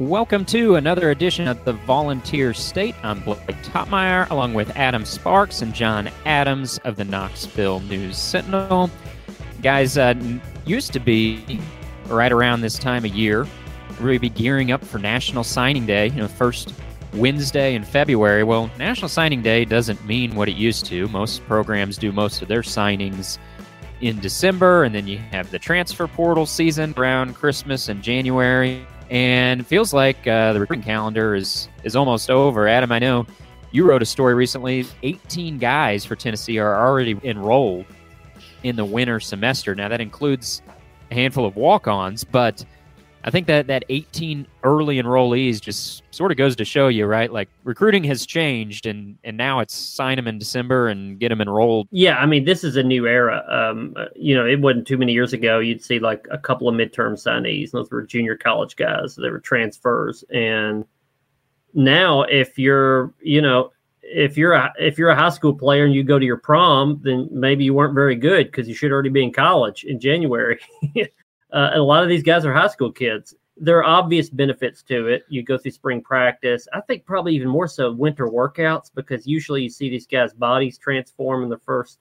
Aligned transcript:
Welcome 0.00 0.46
to 0.46 0.76
another 0.76 1.10
edition 1.10 1.46
of 1.46 1.62
the 1.66 1.74
Volunteer 1.74 2.54
State. 2.54 2.94
I'm 3.02 3.20
Blake 3.20 3.62
Toppmeyer, 3.64 4.30
along 4.30 4.54
with 4.54 4.74
Adam 4.74 5.04
Sparks 5.04 5.60
and 5.60 5.74
John 5.74 6.08
Adams 6.24 6.78
of 6.84 6.96
the 6.96 7.04
Knoxville 7.04 7.80
News 7.80 8.16
Sentinel. 8.16 8.88
Guys, 9.60 9.98
uh, 9.98 10.14
used 10.64 10.94
to 10.94 11.00
be 11.00 11.60
right 12.06 12.32
around 12.32 12.62
this 12.62 12.78
time 12.78 13.04
of 13.04 13.14
year, 13.14 13.46
really 14.00 14.16
be 14.16 14.30
gearing 14.30 14.72
up 14.72 14.82
for 14.82 14.96
National 14.96 15.44
Signing 15.44 15.84
Day, 15.84 16.06
you 16.06 16.16
know, 16.16 16.28
first 16.28 16.72
Wednesday 17.12 17.74
in 17.74 17.84
February. 17.84 18.42
Well, 18.42 18.70
National 18.78 19.10
Signing 19.10 19.42
Day 19.42 19.66
doesn't 19.66 20.02
mean 20.06 20.34
what 20.34 20.48
it 20.48 20.56
used 20.56 20.86
to. 20.86 21.08
Most 21.08 21.46
programs 21.46 21.98
do 21.98 22.10
most 22.10 22.40
of 22.40 22.48
their 22.48 22.62
signings 22.62 23.36
in 24.00 24.18
December, 24.20 24.84
and 24.84 24.94
then 24.94 25.06
you 25.06 25.18
have 25.18 25.50
the 25.50 25.58
transfer 25.58 26.06
portal 26.06 26.46
season 26.46 26.94
around 26.96 27.34
Christmas 27.34 27.90
and 27.90 28.02
January 28.02 28.86
and 29.10 29.66
feels 29.66 29.92
like 29.92 30.26
uh, 30.26 30.52
the 30.52 30.60
recruiting 30.60 30.84
calendar 30.84 31.34
is 31.34 31.68
is 31.84 31.96
almost 31.96 32.30
over. 32.30 32.68
Adam, 32.68 32.92
I 32.92 32.98
know 32.98 33.26
you 33.72 33.84
wrote 33.84 34.02
a 34.02 34.06
story 34.06 34.34
recently. 34.34 34.86
18 35.02 35.58
guys 35.58 36.04
for 36.04 36.16
Tennessee 36.16 36.58
are 36.58 36.80
already 36.80 37.18
enrolled 37.24 37.86
in 38.62 38.76
the 38.76 38.84
winter 38.84 39.20
semester. 39.20 39.74
Now 39.74 39.88
that 39.88 40.00
includes 40.00 40.62
a 41.10 41.14
handful 41.14 41.44
of 41.44 41.56
walk-ons, 41.56 42.24
but 42.24 42.64
I 43.22 43.30
think 43.30 43.46
that 43.48 43.66
that 43.66 43.84
18 43.88 44.46
early 44.62 44.96
enrollees 45.00 45.60
just 45.60 46.02
sort 46.10 46.30
of 46.30 46.38
goes 46.38 46.56
to 46.56 46.64
show 46.64 46.88
you, 46.88 47.06
right? 47.06 47.30
Like 47.30 47.48
recruiting 47.64 48.04
has 48.04 48.24
changed, 48.24 48.86
and 48.86 49.18
and 49.24 49.36
now 49.36 49.60
it's 49.60 49.74
sign 49.74 50.16
them 50.16 50.26
in 50.26 50.38
December 50.38 50.88
and 50.88 51.18
get 51.18 51.28
them 51.28 51.40
enrolled. 51.40 51.88
Yeah, 51.90 52.16
I 52.16 52.26
mean 52.26 52.44
this 52.44 52.64
is 52.64 52.76
a 52.76 52.82
new 52.82 53.06
era. 53.06 53.44
Um, 53.48 53.94
you 54.16 54.34
know, 54.34 54.46
it 54.46 54.60
wasn't 54.60 54.86
too 54.86 54.96
many 54.96 55.12
years 55.12 55.32
ago. 55.32 55.58
You'd 55.58 55.84
see 55.84 55.98
like 55.98 56.26
a 56.30 56.38
couple 56.38 56.68
of 56.68 56.74
midterm 56.74 57.12
signees. 57.12 57.72
Those 57.72 57.90
were 57.90 58.02
junior 58.02 58.36
college 58.36 58.76
guys. 58.76 59.16
They 59.16 59.30
were 59.30 59.40
transfers, 59.40 60.24
and 60.32 60.84
now 61.74 62.22
if 62.22 62.58
you're, 62.58 63.12
you 63.20 63.42
know, 63.42 63.70
if 64.02 64.36
you're 64.38 64.54
a 64.54 64.72
if 64.78 64.98
you're 64.98 65.10
a 65.10 65.16
high 65.16 65.30
school 65.30 65.54
player 65.54 65.84
and 65.84 65.94
you 65.94 66.02
go 66.02 66.18
to 66.18 66.24
your 66.24 66.38
prom, 66.38 67.00
then 67.04 67.28
maybe 67.30 67.64
you 67.64 67.74
weren't 67.74 67.94
very 67.94 68.16
good 68.16 68.46
because 68.46 68.66
you 68.66 68.74
should 68.74 68.92
already 68.92 69.10
be 69.10 69.22
in 69.22 69.32
college 69.32 69.84
in 69.84 70.00
January. 70.00 70.58
Uh, 71.52 71.70
a 71.74 71.80
lot 71.80 72.02
of 72.02 72.08
these 72.08 72.22
guys 72.22 72.44
are 72.44 72.52
high 72.52 72.68
school 72.68 72.92
kids. 72.92 73.34
There 73.56 73.78
are 73.78 73.84
obvious 73.84 74.30
benefits 74.30 74.82
to 74.84 75.08
it. 75.08 75.24
You 75.28 75.42
go 75.42 75.58
through 75.58 75.72
spring 75.72 76.00
practice. 76.00 76.66
I 76.72 76.80
think 76.80 77.04
probably 77.04 77.34
even 77.34 77.48
more 77.48 77.68
so 77.68 77.92
winter 77.92 78.26
workouts 78.26 78.90
because 78.94 79.26
usually 79.26 79.62
you 79.62 79.68
see 79.68 79.90
these 79.90 80.06
guys' 80.06 80.32
bodies 80.32 80.78
transform 80.78 81.42
in 81.42 81.50
the 81.50 81.58
first, 81.58 81.98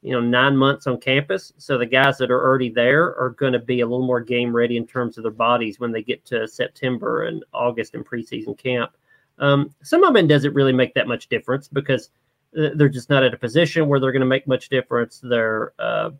you 0.00 0.12
know, 0.12 0.20
nine 0.20 0.56
months 0.56 0.88
on 0.88 0.98
campus. 0.98 1.52
So 1.56 1.78
the 1.78 1.86
guys 1.86 2.18
that 2.18 2.32
are 2.32 2.42
already 2.42 2.70
there 2.70 3.16
are 3.16 3.30
going 3.30 3.52
to 3.52 3.60
be 3.60 3.80
a 3.80 3.86
little 3.86 4.06
more 4.06 4.20
game 4.20 4.54
ready 4.54 4.76
in 4.76 4.86
terms 4.86 5.16
of 5.16 5.22
their 5.22 5.30
bodies 5.30 5.78
when 5.78 5.92
they 5.92 6.02
get 6.02 6.24
to 6.26 6.48
September 6.48 7.24
and 7.24 7.44
August 7.52 7.94
and 7.94 8.04
preseason 8.04 8.58
camp. 8.58 8.90
Um, 9.38 9.72
some 9.82 10.02
of 10.02 10.14
them 10.14 10.26
doesn't 10.26 10.54
really 10.54 10.72
make 10.72 10.94
that 10.94 11.08
much 11.08 11.28
difference 11.28 11.68
because 11.68 12.10
uh, 12.58 12.70
they're 12.74 12.88
just 12.88 13.10
not 13.10 13.22
at 13.22 13.34
a 13.34 13.38
position 13.38 13.88
where 13.88 14.00
they're 14.00 14.12
going 14.12 14.20
to 14.20 14.26
make 14.26 14.46
much 14.46 14.68
difference. 14.68 15.20
They're 15.22 15.72
uh, 15.78 16.10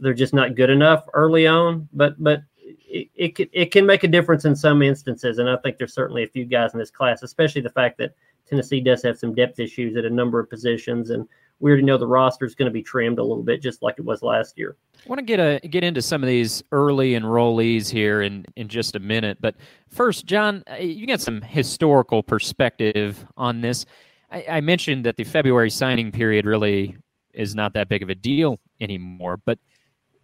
they're 0.00 0.14
just 0.14 0.34
not 0.34 0.54
good 0.54 0.70
enough 0.70 1.04
early 1.14 1.46
on. 1.46 1.88
But 1.92 2.22
but 2.22 2.42
it, 2.88 3.08
it 3.14 3.34
can, 3.36 3.48
it 3.52 3.70
can 3.70 3.86
make 3.86 4.04
a 4.04 4.08
difference 4.08 4.44
in 4.44 4.56
some 4.56 4.82
instances, 4.82 5.38
and 5.38 5.48
I 5.48 5.56
think 5.56 5.78
there's 5.78 5.94
certainly 5.94 6.22
a 6.22 6.28
few 6.28 6.44
guys 6.44 6.72
in 6.72 6.78
this 6.78 6.90
class, 6.90 7.22
especially 7.22 7.60
the 7.60 7.70
fact 7.70 7.98
that 7.98 8.14
Tennessee 8.48 8.80
does 8.80 9.02
have 9.02 9.18
some 9.18 9.34
depth 9.34 9.60
issues 9.60 9.96
at 9.96 10.04
a 10.04 10.10
number 10.10 10.40
of 10.40 10.48
positions, 10.48 11.10
and 11.10 11.28
we 11.60 11.70
already 11.70 11.84
know 11.84 11.98
the 11.98 12.06
roster 12.06 12.46
is 12.46 12.54
going 12.54 12.66
to 12.66 12.72
be 12.72 12.82
trimmed 12.82 13.18
a 13.18 13.22
little 13.22 13.42
bit, 13.42 13.60
just 13.60 13.82
like 13.82 13.96
it 13.98 14.04
was 14.04 14.22
last 14.22 14.56
year. 14.56 14.76
I 15.04 15.08
want 15.08 15.18
to 15.18 15.24
get 15.24 15.40
a 15.40 15.66
get 15.68 15.84
into 15.84 16.02
some 16.02 16.22
of 16.22 16.28
these 16.28 16.62
early 16.72 17.12
enrollees 17.12 17.90
here 17.90 18.22
in 18.22 18.46
in 18.56 18.68
just 18.68 18.96
a 18.96 19.00
minute, 19.00 19.38
but 19.40 19.56
first, 19.88 20.26
John, 20.26 20.64
uh, 20.70 20.76
you 20.76 21.06
got 21.06 21.20
some 21.20 21.42
historical 21.42 22.22
perspective 22.22 23.24
on 23.36 23.60
this. 23.60 23.84
I, 24.30 24.44
I 24.48 24.60
mentioned 24.60 25.04
that 25.04 25.16
the 25.16 25.24
February 25.24 25.70
signing 25.70 26.12
period 26.12 26.46
really 26.46 26.96
is 27.34 27.54
not 27.54 27.74
that 27.74 27.88
big 27.88 28.02
of 28.02 28.08
a 28.08 28.14
deal 28.14 28.60
anymore, 28.80 29.38
but 29.44 29.58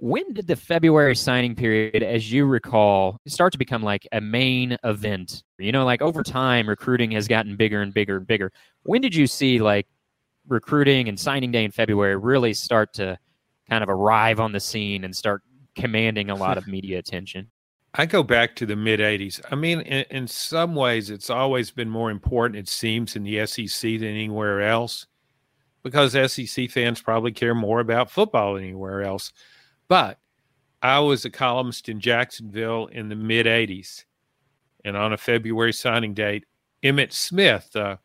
when 0.04 0.34
did 0.34 0.46
the 0.46 0.54
February 0.54 1.16
signing 1.16 1.54
period, 1.54 2.02
as 2.02 2.30
you 2.30 2.44
recall, 2.44 3.18
start 3.26 3.52
to 3.52 3.58
become 3.58 3.82
like 3.82 4.06
a 4.12 4.20
main 4.20 4.76
event? 4.84 5.42
You 5.56 5.72
know, 5.72 5.86
like 5.86 6.02
over 6.02 6.22
time, 6.22 6.68
recruiting 6.68 7.12
has 7.12 7.26
gotten 7.26 7.56
bigger 7.56 7.80
and 7.80 7.94
bigger 7.94 8.18
and 8.18 8.26
bigger. 8.26 8.52
When 8.82 9.00
did 9.00 9.14
you 9.14 9.26
see 9.26 9.60
like 9.60 9.86
recruiting 10.46 11.08
and 11.08 11.18
signing 11.18 11.52
day 11.52 11.64
in 11.64 11.70
February 11.70 12.16
really 12.16 12.52
start 12.52 12.92
to 12.94 13.18
kind 13.70 13.82
of 13.82 13.88
arrive 13.88 14.40
on 14.40 14.52
the 14.52 14.60
scene 14.60 15.04
and 15.04 15.16
start 15.16 15.40
commanding 15.74 16.28
a 16.28 16.34
lot 16.34 16.58
of 16.58 16.66
media 16.68 16.98
attention? 16.98 17.50
I 17.94 18.04
go 18.04 18.22
back 18.22 18.56
to 18.56 18.66
the 18.66 18.76
mid 18.76 19.00
80s. 19.00 19.40
I 19.50 19.54
mean, 19.54 19.80
in, 19.80 20.04
in, 20.10 20.28
some 20.28 20.74
ways, 20.74 21.08
it's 21.08 21.30
always 21.30 21.70
been 21.70 21.88
more 21.88 22.10
important, 22.10 22.58
it 22.58 22.68
seems, 22.68 23.16
in 23.16 23.22
the 23.22 23.46
SEC 23.46 23.80
than 23.80 24.08
anywhere 24.08 24.60
else 24.60 25.06
because 25.82 26.12
SEC 26.30 26.70
fans 26.70 27.00
probably 27.00 27.32
care 27.32 27.54
more 27.54 27.80
about 27.80 28.10
football 28.10 28.54
than 28.54 28.64
anywhere 28.64 29.02
else. 29.02 29.32
But 29.88 30.18
I 30.82 31.00
was 31.00 31.24
a 31.24 31.30
columnist 31.30 31.88
in 31.88 32.00
Jacksonville 32.00 32.86
in 32.86 33.08
the 33.08 33.16
mid 33.16 33.46
80s. 33.46 34.04
And 34.84 34.96
on 34.96 35.12
a 35.12 35.16
February 35.16 35.72
signing 35.72 36.12
date, 36.12 36.44
Emmitt 36.82 37.12
Smith, 37.12 37.74
a 37.74 37.98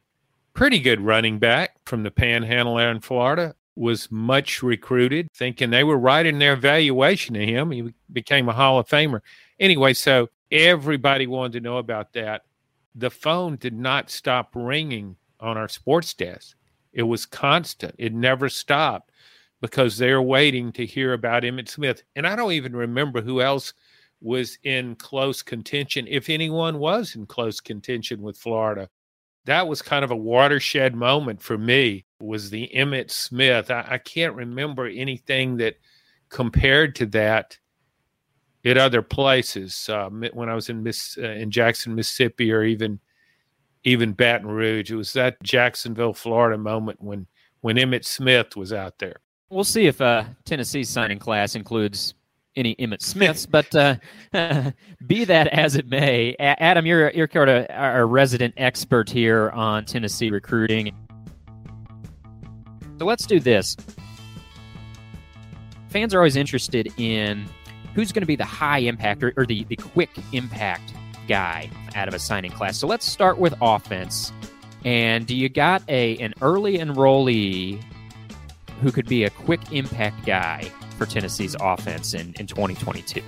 pretty 0.53 0.79
good 0.79 1.01
running 1.01 1.39
back 1.39 1.75
from 1.85 2.03
the 2.03 2.11
panhandle 2.11 2.75
there 2.75 2.91
in 2.91 3.01
Florida, 3.01 3.55
was 3.75 4.11
much 4.11 4.63
recruited, 4.63 5.27
thinking 5.33 5.69
they 5.69 5.83
were 5.83 5.97
right 5.97 6.25
in 6.25 6.39
their 6.39 6.53
evaluation 6.53 7.35
of 7.35 7.41
him. 7.41 7.71
He 7.71 7.93
became 8.11 8.49
a 8.49 8.53
Hall 8.53 8.79
of 8.79 8.87
Famer. 8.87 9.21
Anyway, 9.59 9.93
so 9.93 10.29
everybody 10.51 11.27
wanted 11.27 11.53
to 11.53 11.61
know 11.61 11.77
about 11.77 12.13
that. 12.13 12.43
The 12.95 13.09
phone 13.09 13.55
did 13.55 13.73
not 13.73 14.09
stop 14.09 14.51
ringing 14.53 15.15
on 15.39 15.57
our 15.57 15.69
sports 15.69 16.13
desk. 16.13 16.55
It 16.91 17.03
was 17.03 17.25
constant. 17.25 17.95
It 17.97 18.13
never 18.13 18.49
stopped 18.49 19.08
because 19.61 19.97
they're 19.97 20.21
waiting 20.21 20.71
to 20.73 20.85
hear 20.85 21.13
about 21.13 21.43
Emmitt 21.43 21.69
Smith. 21.69 22.03
And 22.15 22.25
I 22.25 22.35
don't 22.35 22.53
even 22.53 22.75
remember 22.75 23.21
who 23.21 23.41
else 23.41 23.73
was 24.21 24.57
in 24.63 24.95
close 24.95 25.41
contention, 25.41 26.05
if 26.07 26.29
anyone 26.29 26.79
was 26.79 27.15
in 27.15 27.25
close 27.25 27.59
contention 27.59 28.21
with 28.21 28.37
Florida. 28.37 28.89
That 29.45 29.67
was 29.67 29.81
kind 29.81 30.03
of 30.03 30.11
a 30.11 30.15
watershed 30.15 30.95
moment 30.95 31.41
for 31.41 31.57
me. 31.57 32.05
Was 32.19 32.49
the 32.49 32.69
Emmitt 32.75 33.11
Smith? 33.11 33.71
I, 33.71 33.85
I 33.91 33.97
can't 33.97 34.35
remember 34.35 34.85
anything 34.87 35.57
that 35.57 35.75
compared 36.29 36.95
to 36.95 37.05
that 37.07 37.57
at 38.65 38.77
other 38.77 39.01
places. 39.01 39.89
Uh, 39.89 40.09
when 40.09 40.49
I 40.49 40.55
was 40.55 40.69
in 40.69 40.83
Miss 40.83 41.17
uh, 41.17 41.29
in 41.29 41.49
Jackson, 41.51 41.95
Mississippi, 41.95 42.51
or 42.51 42.63
even 42.63 42.99
even 43.85 44.11
Baton 44.11 44.47
Rouge, 44.47 44.91
it 44.91 44.95
was 44.95 45.13
that 45.13 45.41
Jacksonville, 45.41 46.13
Florida 46.13 46.57
moment 46.57 47.01
when 47.01 47.27
when 47.61 47.77
Emmitt 47.77 48.05
Smith 48.05 48.55
was 48.55 48.73
out 48.73 48.99
there. 48.99 49.21
We'll 49.49 49.63
see 49.63 49.87
if 49.87 49.99
uh, 49.99 50.25
Tennessee's 50.45 50.89
signing 50.89 51.17
class 51.17 51.55
includes 51.55 52.13
any 52.55 52.75
Emmitt 52.75 53.01
Smiths, 53.01 53.45
but 53.45 53.73
uh, 53.75 53.95
be 55.07 55.25
that 55.25 55.47
as 55.47 55.75
it 55.75 55.87
may, 55.87 56.35
Adam, 56.39 56.85
you're 56.85 57.09
you're 57.11 57.27
kind 57.27 57.49
of 57.49 57.65
our 57.69 58.05
resident 58.05 58.53
expert 58.57 59.09
here 59.09 59.49
on 59.51 59.85
Tennessee 59.85 60.29
recruiting. 60.29 60.95
So 62.99 63.05
let's 63.05 63.25
do 63.25 63.39
this. 63.39 63.75
Fans 65.87 66.13
are 66.13 66.19
always 66.19 66.35
interested 66.35 66.91
in 66.97 67.47
who's 67.95 68.11
going 68.11 68.21
to 68.21 68.27
be 68.27 68.35
the 68.35 68.45
high 68.45 68.79
impact 68.79 69.23
or, 69.23 69.33
or 69.35 69.45
the, 69.45 69.63
the 69.63 69.75
quick 69.75 70.11
impact 70.33 70.93
guy 71.27 71.69
out 71.95 72.07
of 72.07 72.13
a 72.13 72.19
signing 72.19 72.51
class. 72.51 72.77
So 72.77 72.85
let's 72.85 73.05
start 73.05 73.39
with 73.39 73.55
offense. 73.61 74.31
And 74.85 75.25
do 75.25 75.35
you 75.35 75.49
got 75.49 75.81
a 75.89 76.17
an 76.17 76.33
early 76.41 76.77
enrollee 76.77 77.81
who 78.79 78.91
could 78.91 79.07
be 79.07 79.23
a 79.23 79.29
quick 79.29 79.71
impact 79.71 80.25
guy 80.25 80.63
for 80.97 81.05
Tennessee's 81.05 81.55
offense 81.59 82.13
in, 82.13 82.33
in 82.39 82.47
2022? 82.47 83.21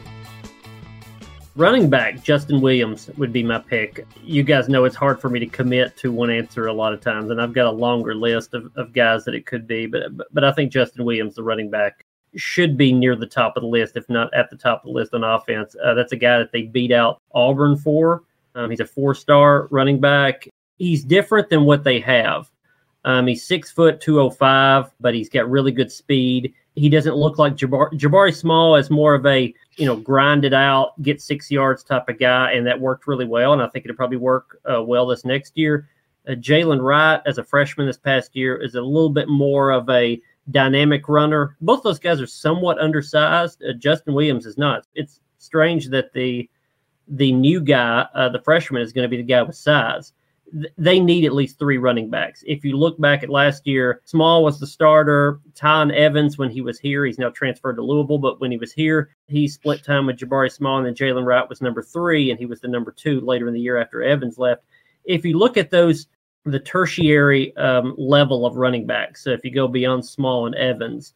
Running 1.56 1.90
back, 1.90 2.24
Justin 2.24 2.62
Williams 2.62 3.10
would 3.18 3.34
be 3.34 3.44
my 3.44 3.60
pick. 3.60 4.08
You 4.24 4.42
guys 4.42 4.70
know 4.70 4.86
it's 4.86 4.96
hard 4.96 5.20
for 5.20 5.30
me 5.30 5.40
to 5.40 5.46
commit 5.46 5.98
to 5.98 6.12
one 6.12 6.30
answer 6.30 6.68
a 6.68 6.74
lot 6.74 6.94
of 6.94 7.02
times, 7.02 7.30
and 7.30 7.42
I've 7.42 7.54
got 7.54 7.68
a 7.68 7.72
longer 7.72 8.16
list 8.16 8.54
of, 8.54 8.72
of 8.78 8.94
guys 8.94 9.26
that 9.26 9.36
it 9.36 9.46
could 9.46 9.68
be, 9.68 9.86
but 9.86 10.04
but 10.32 10.46
I 10.46 10.54
think 10.54 10.72
Justin 10.72 11.04
Williams, 11.04 11.36
the 11.36 11.44
running 11.44 11.70
back, 11.70 12.06
should 12.36 12.78
be 12.78 12.94
near 12.94 13.18
the 13.18 13.28
top 13.28 13.58
of 13.58 13.64
the 13.64 13.68
list, 13.68 13.98
if 13.98 14.10
not 14.10 14.34
at 14.34 14.50
the 14.50 14.56
top 14.56 14.84
of 14.84 14.86
the 14.86 14.92
list 14.92 15.14
on 15.14 15.26
offense. 15.26 15.76
Uh, 15.84 15.94
that's 15.94 16.14
a 16.14 16.18
guy 16.18 16.38
that 16.38 16.54
they 16.54 16.64
beat 16.64 16.94
out 16.94 17.22
Auburn 17.34 17.76
for. 17.78 18.24
Um, 18.56 18.70
he's 18.70 18.80
a 18.80 18.86
four 18.86 19.14
star 19.14 19.68
running 19.72 20.00
back. 20.00 20.48
He's 20.78 21.04
different 21.04 21.50
than 21.50 21.66
what 21.66 21.84
they 21.84 22.00
have. 22.00 22.50
Um, 23.06 23.28
he's 23.28 23.46
six 23.46 23.72
foot 23.72 24.00
two 24.00 24.20
oh 24.20 24.30
five, 24.30 24.92
but 25.00 25.14
he's 25.14 25.30
got 25.30 25.50
really 25.50 25.72
good 25.72 25.92
speed. 25.92 26.54
He 26.76 26.88
doesn't 26.88 27.16
look 27.16 27.38
like 27.38 27.56
Jabari, 27.56 27.92
Jabari 27.94 28.34
Small 28.34 28.76
is 28.76 28.90
more 28.90 29.14
of 29.14 29.26
a 29.26 29.54
you 29.78 29.86
know 29.86 29.96
grinded 29.96 30.54
out, 30.54 31.02
get 31.02 31.22
six 31.22 31.50
yards 31.50 31.84
type 31.84 32.08
of 32.10 32.20
guy, 32.20 32.52
and 32.52 32.66
that 32.68 32.80
worked 32.80 33.08
really 33.08 33.26
well. 33.26 33.54
And 33.54 33.62
I 33.62 33.68
think 33.68 33.86
it'll 33.86 33.98
probably 33.98 34.18
work 34.18 34.60
uh, 34.72 34.84
well 34.84 35.08
this 35.08 35.26
next 35.26 35.58
year. 35.58 35.90
Uh, 36.28 36.34
Jaylen 36.34 36.82
Wright, 36.82 37.22
as 37.26 37.40
a 37.40 37.44
freshman 37.44 37.88
this 37.88 37.98
past 37.98 38.36
year, 38.36 38.62
is 38.62 38.76
a 38.76 38.82
little 38.82 39.10
bit 39.10 39.28
more 39.28 39.72
of 39.72 39.90
a 39.90 40.22
dynamic 40.52 41.08
runner. 41.10 41.56
Both 41.62 41.84
those 41.84 42.00
guys 42.00 42.22
are 42.22 42.28
somewhat 42.28 42.80
undersized. 42.80 43.64
Uh, 43.64 43.74
Justin 43.74 44.14
Williams 44.14 44.46
is 44.46 44.58
not. 44.58 44.86
It's 44.96 45.20
strange 45.40 45.90
that 45.90 46.14
the 46.14 46.50
the 47.08 47.32
new 47.32 47.60
guy, 47.60 48.06
uh, 48.14 48.30
the 48.30 48.42
freshman, 48.42 48.82
is 48.82 48.94
going 48.94 49.04
to 49.04 49.10
be 49.10 49.18
the 49.18 49.24
guy 49.24 49.42
with 49.42 49.56
size. 49.56 50.14
Th- 50.54 50.74
they 50.78 51.00
need 51.00 51.26
at 51.26 51.34
least 51.34 51.58
three 51.58 51.78
running 51.78 52.10
backs. 52.10 52.44
If 52.46 52.64
you 52.64 52.78
look 52.78 53.00
back 53.00 53.24
at 53.24 53.30
last 53.30 53.66
year, 53.66 54.02
Small 54.06 54.44
was 54.44 54.60
the 54.60 54.68
starter. 54.68 55.40
Tiyon 55.54 55.94
Evans, 55.94 56.38
when 56.38 56.50
he 56.50 56.62
was 56.62 56.80
here, 56.80 57.06
he's 57.06 57.20
now 57.20 57.30
transferred 57.30 57.76
to 57.76 57.84
Louisville, 57.84 58.18
but 58.18 58.40
when 58.42 58.52
he 58.52 58.58
was 58.58 58.74
here, 58.74 59.16
he 59.28 59.48
split 59.48 59.84
time 59.84 60.06
with 60.06 60.18
Jabari 60.18 60.52
Small, 60.52 60.78
and 60.78 60.86
then 60.86 60.96
Jaylen 60.96 61.26
Wright 61.26 61.48
was 61.48 61.62
number 61.62 61.82
three, 61.82 62.32
and 62.32 62.40
he 62.40 62.46
was 62.46 62.60
the 62.62 62.68
number 62.68 62.92
two 62.92 63.22
later 63.22 63.48
in 63.48 63.54
the 63.54 63.62
year 63.62 63.78
after 63.78 64.04
Evans 64.04 64.38
left. 64.38 64.64
If 65.06 65.26
you 65.26 65.38
look 65.38 65.58
at 65.58 65.72
those, 65.72 66.08
the 66.46 66.60
tertiary 66.60 67.56
um, 67.58 67.96
level 67.98 68.46
of 68.46 68.56
running 68.56 68.86
backs, 68.86 69.24
so 69.24 69.32
if 69.32 69.44
you 69.44 69.52
go 69.52 69.68
beyond 69.68 70.06
Small 70.06 70.46
and 70.46 70.56
Evans, 70.56 71.14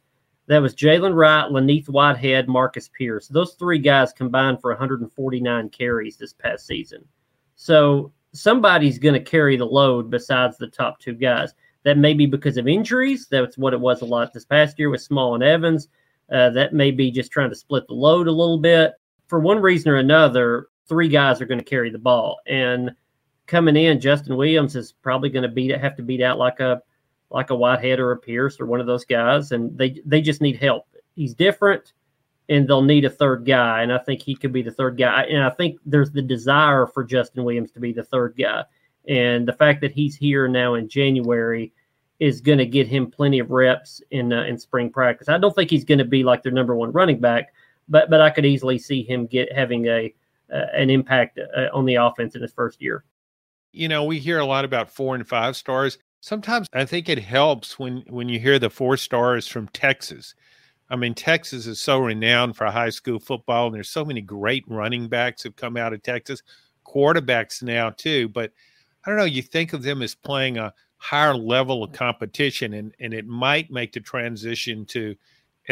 that 0.48 0.62
was 0.62 0.74
Jaylen 0.74 1.14
Wright, 1.14 1.50
Len'Neth 1.50 1.88
Whitehead, 1.88 2.48
Marcus 2.48 2.88
Pierce. 2.96 3.26
Those 3.26 3.54
three 3.54 3.80
guys 3.80 4.12
combined 4.12 4.60
for 4.60 4.70
149 4.70 5.68
carries 5.70 6.16
this 6.16 6.32
past 6.32 6.66
season. 6.66 7.04
So 7.56 8.12
somebody's 8.36 8.98
going 8.98 9.14
to 9.14 9.20
carry 9.20 9.56
the 9.56 9.64
load 9.64 10.10
besides 10.10 10.56
the 10.56 10.68
top 10.68 10.98
two 10.98 11.14
guys. 11.14 11.54
That 11.84 11.98
may 11.98 12.14
be 12.14 12.26
because 12.26 12.56
of 12.56 12.66
injuries. 12.66 13.28
That's 13.30 13.56
what 13.56 13.72
it 13.72 13.80
was 13.80 14.02
a 14.02 14.06
lot 14.06 14.32
this 14.32 14.44
past 14.44 14.78
year 14.78 14.90
with 14.90 15.02
Small 15.02 15.34
and 15.34 15.44
Evans. 15.44 15.88
Uh, 16.30 16.50
that 16.50 16.72
may 16.72 16.90
be 16.90 17.10
just 17.10 17.30
trying 17.30 17.50
to 17.50 17.56
split 17.56 17.86
the 17.86 17.94
load 17.94 18.26
a 18.26 18.32
little 18.32 18.58
bit. 18.58 18.94
For 19.28 19.38
one 19.38 19.60
reason 19.60 19.90
or 19.90 19.96
another, 19.96 20.68
three 20.88 21.08
guys 21.08 21.40
are 21.40 21.46
going 21.46 21.58
to 21.58 21.64
carry 21.64 21.90
the 21.90 21.98
ball. 21.98 22.38
And 22.46 22.90
coming 23.46 23.76
in, 23.76 24.00
Justin 24.00 24.36
Williams 24.36 24.76
is 24.76 24.92
probably 24.92 25.30
going 25.30 25.44
to 25.44 25.48
beat 25.48 25.76
have 25.76 25.96
to 25.96 26.02
beat 26.02 26.22
out 26.22 26.38
like 26.38 26.60
a 26.60 26.82
like 27.30 27.50
a 27.50 27.54
Whitehead 27.54 27.98
or 27.98 28.12
a 28.12 28.16
Pierce 28.16 28.60
or 28.60 28.66
one 28.66 28.80
of 28.80 28.86
those 28.86 29.04
guys, 29.04 29.52
and 29.52 29.76
they 29.76 30.00
they 30.04 30.20
just 30.20 30.40
need 30.40 30.56
help. 30.56 30.86
He's 31.14 31.34
different, 31.34 31.92
and 32.48 32.68
they'll 32.68 32.82
need 32.82 33.04
a 33.04 33.10
third 33.10 33.44
guy, 33.44 33.82
and 33.82 33.92
I 33.92 33.98
think 33.98 34.22
he 34.22 34.36
could 34.36 34.52
be 34.52 34.62
the 34.62 34.70
third 34.70 34.96
guy. 34.96 35.24
And 35.24 35.42
I 35.42 35.50
think 35.50 35.78
there's 35.84 36.12
the 36.12 36.22
desire 36.22 36.86
for 36.86 37.02
Justin 37.04 37.44
Williams 37.44 37.72
to 37.72 37.80
be 37.80 37.92
the 37.92 38.04
third 38.04 38.34
guy, 38.38 38.64
and 39.08 39.46
the 39.46 39.52
fact 39.52 39.80
that 39.80 39.92
he's 39.92 40.16
here 40.16 40.48
now 40.48 40.74
in 40.74 40.88
January 40.88 41.72
is 42.18 42.40
going 42.40 42.58
to 42.58 42.66
get 42.66 42.86
him 42.86 43.10
plenty 43.10 43.38
of 43.38 43.50
reps 43.50 44.00
in 44.10 44.32
uh, 44.32 44.44
in 44.44 44.58
spring 44.58 44.90
practice. 44.90 45.28
I 45.28 45.38
don't 45.38 45.54
think 45.54 45.70
he's 45.70 45.84
going 45.84 45.98
to 45.98 46.04
be 46.04 46.24
like 46.24 46.42
their 46.42 46.52
number 46.52 46.74
one 46.74 46.92
running 46.92 47.20
back, 47.20 47.52
but 47.88 48.10
but 48.10 48.20
I 48.20 48.30
could 48.30 48.46
easily 48.46 48.78
see 48.78 49.02
him 49.02 49.26
get 49.26 49.52
having 49.52 49.86
a 49.86 50.14
uh, 50.52 50.66
an 50.74 50.90
impact 50.90 51.38
uh, 51.38 51.66
on 51.72 51.84
the 51.84 51.96
offense 51.96 52.34
in 52.34 52.42
his 52.42 52.52
first 52.52 52.80
year. 52.80 53.04
You 53.72 53.88
know, 53.88 54.04
we 54.04 54.18
hear 54.18 54.38
a 54.38 54.46
lot 54.46 54.64
about 54.64 54.90
four 54.90 55.14
and 55.14 55.26
five 55.26 55.56
stars 55.56 55.98
sometimes 56.26 56.66
I 56.72 56.84
think 56.84 57.08
it 57.08 57.18
helps 57.18 57.78
when 57.78 58.04
when 58.08 58.28
you 58.28 58.38
hear 58.40 58.58
the 58.58 58.70
four 58.70 58.96
stars 58.96 59.46
from 59.46 59.68
Texas. 59.68 60.34
I 60.88 60.96
mean, 60.96 61.14
Texas 61.14 61.66
is 61.66 61.80
so 61.80 61.98
renowned 61.98 62.56
for 62.56 62.66
high 62.66 62.90
school 62.90 63.18
football, 63.18 63.66
and 63.66 63.74
there's 63.74 63.90
so 63.90 64.04
many 64.04 64.20
great 64.20 64.64
running 64.68 65.08
backs 65.08 65.42
have 65.42 65.56
come 65.56 65.76
out 65.76 65.92
of 65.92 66.02
Texas, 66.02 66.42
quarterbacks 66.86 67.62
now 67.62 67.90
too. 67.90 68.28
But 68.28 68.52
I 69.04 69.10
don't 69.10 69.18
know, 69.18 69.24
you 69.24 69.42
think 69.42 69.72
of 69.72 69.82
them 69.82 70.02
as 70.02 70.14
playing 70.14 70.58
a 70.58 70.72
higher 70.98 71.34
level 71.34 71.82
of 71.82 71.92
competition, 71.92 72.74
and 72.74 72.94
and 73.00 73.12
it 73.12 73.26
might 73.26 73.70
make 73.70 73.92
the 73.92 74.00
transition 74.00 74.84
to 74.86 75.16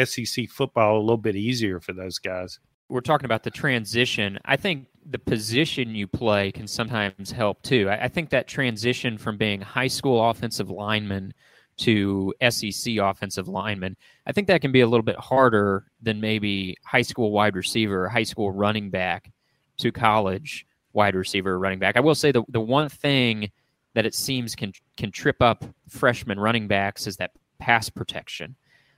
SEC 0.03 0.49
football 0.49 0.97
a 0.97 1.01
little 1.01 1.17
bit 1.17 1.35
easier 1.35 1.79
for 1.79 1.93
those 1.93 2.19
guys. 2.19 2.59
We're 2.89 3.01
talking 3.01 3.25
about 3.25 3.43
the 3.43 3.51
transition. 3.51 4.37
I 4.45 4.57
think 4.57 4.87
the 5.05 5.17
position 5.17 5.95
you 5.95 6.07
play 6.07 6.51
can 6.51 6.67
sometimes 6.67 7.31
help 7.31 7.61
too. 7.63 7.89
I, 7.89 8.05
I, 8.05 8.07
think 8.07 8.29
that 8.29 8.47
transition 8.47 9.17
from 9.17 9.37
being 9.37 9.61
high 9.61 9.87
school 9.87 10.29
offensive 10.29 10.69
lineman 10.69 11.33
to 11.77 12.33
SEC 12.49 12.97
offensive 12.97 13.47
lineman, 13.47 13.97
I 14.25 14.31
think 14.31 14.47
that 14.47 14.61
can 14.61 14.71
be 14.71 14.81
a 14.81 14.87
little 14.87 15.03
bit 15.03 15.17
harder 15.17 15.85
than 16.01 16.21
maybe 16.21 16.75
high 16.83 17.01
school 17.01 17.31
wide 17.31 17.55
receiver, 17.55 18.07
high 18.07 18.23
school 18.23 18.51
running 18.51 18.89
back 18.89 19.31
to 19.77 19.91
college 19.91 20.65
wide 20.93 21.15
receiver, 21.15 21.59
running 21.59 21.79
back. 21.79 21.97
I 21.97 21.99
will 21.99 22.15
say 22.15 22.31
the 22.31 22.43
the 22.49 22.61
one 22.61 22.89
thing 22.89 23.51
that 23.93 24.05
it 24.05 24.13
seems 24.13 24.55
can 24.55 24.73
can 24.97 25.11
trip 25.11 25.41
up 25.41 25.65
freshman 25.89 26.39
running 26.39 26.67
backs 26.67 27.07
is 27.07 27.17
that 27.17 27.31
pass 27.59 27.89
protection. 27.89 28.55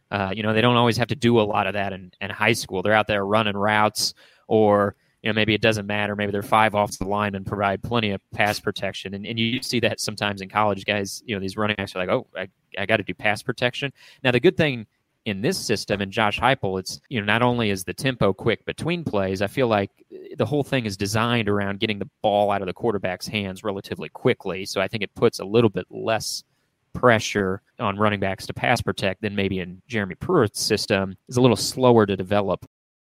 Uh, 0.10 0.32
you 0.34 0.42
know, 0.42 0.54
they 0.54 0.62
don't 0.62 0.78
always 0.78 0.98
have 0.98 1.08
to 1.10 1.16
do 1.16 1.40
a 1.40 1.42
lot 1.42 1.68
of 1.68 1.74
that 1.74 1.92
in, 1.94 2.12
in 2.22 2.30
high 2.30 2.54
school. 2.54 2.82
They're 2.82 2.94
out 2.94 3.08
there 3.08 3.26
running 3.26 3.58
routes 3.58 4.14
or 4.48 4.96
you 5.28 5.34
know, 5.34 5.36
maybe 5.36 5.54
it 5.54 5.60
doesn't 5.60 5.86
matter. 5.86 6.16
Maybe 6.16 6.32
they're 6.32 6.42
five 6.42 6.74
off 6.74 6.98
the 6.98 7.06
line 7.06 7.36
and 7.36 7.46
provide 7.46 7.84
plenty 7.84 8.12
of 8.12 8.22
pass 8.34 8.62
protection. 8.62 9.14
And, 9.14 9.26
and 9.26 9.38
you 9.38 9.62
see 9.62 9.82
that 9.82 10.00
sometimes 10.00 10.40
in 10.40 10.48
college 10.48 10.86
guys, 10.86 11.22
you 11.26 11.36
know, 11.36 11.42
these 11.42 11.58
running 11.58 11.76
backs 11.76 11.94
are 11.94 12.00
like, 12.00 12.08
oh, 12.08 12.28
I, 12.34 12.48
I 12.78 12.86
got 12.86 12.96
to 12.98 13.04
do 13.04 13.14
pass 13.14 13.44
protection. 13.44 13.92
Now, 14.24 14.32
the 14.32 14.40
good 14.40 14.56
thing 14.56 14.88
in 15.26 15.42
this 15.42 15.58
system 15.58 16.00
and 16.00 16.14
Josh 16.14 16.40
Heupel, 16.40 16.80
it's, 16.80 17.02
you 17.10 17.20
know, 17.20 17.26
not 17.26 17.42
only 17.42 17.72
is 17.72 17.84
the 17.84 17.94
tempo 17.94 18.32
quick 18.32 18.64
between 18.64 19.04
plays, 19.04 19.42
I 19.42 19.48
feel 19.48 19.68
like 19.68 19.92
the 20.38 20.46
whole 20.46 20.64
thing 20.64 20.86
is 20.86 20.96
designed 20.96 21.50
around 21.50 21.82
getting 21.82 22.00
the 22.00 22.10
ball 22.22 22.50
out 22.50 22.62
of 22.62 22.68
the 22.68 22.74
quarterback's 22.74 23.28
hands 23.28 23.66
relatively 23.66 24.08
quickly. 24.08 24.66
So 24.66 24.80
I 24.80 24.88
think 24.88 25.04
it 25.04 25.14
puts 25.14 25.40
a 25.40 25.46
little 25.46 25.70
bit 25.70 25.88
less 25.90 26.46
pressure 26.94 27.62
on 27.82 27.98
running 27.98 28.22
backs 28.22 28.48
to 28.48 28.54
pass 28.54 28.82
protect 28.82 29.24
than 29.24 29.36
maybe 29.36 29.60
in 29.60 29.82
Jeremy 29.90 30.16
Pruitt's 30.16 30.62
system 30.62 31.18
is 31.28 31.36
a 31.36 31.42
little 31.42 31.58
slower 31.58 32.06
to 32.06 32.16
develop 32.16 32.66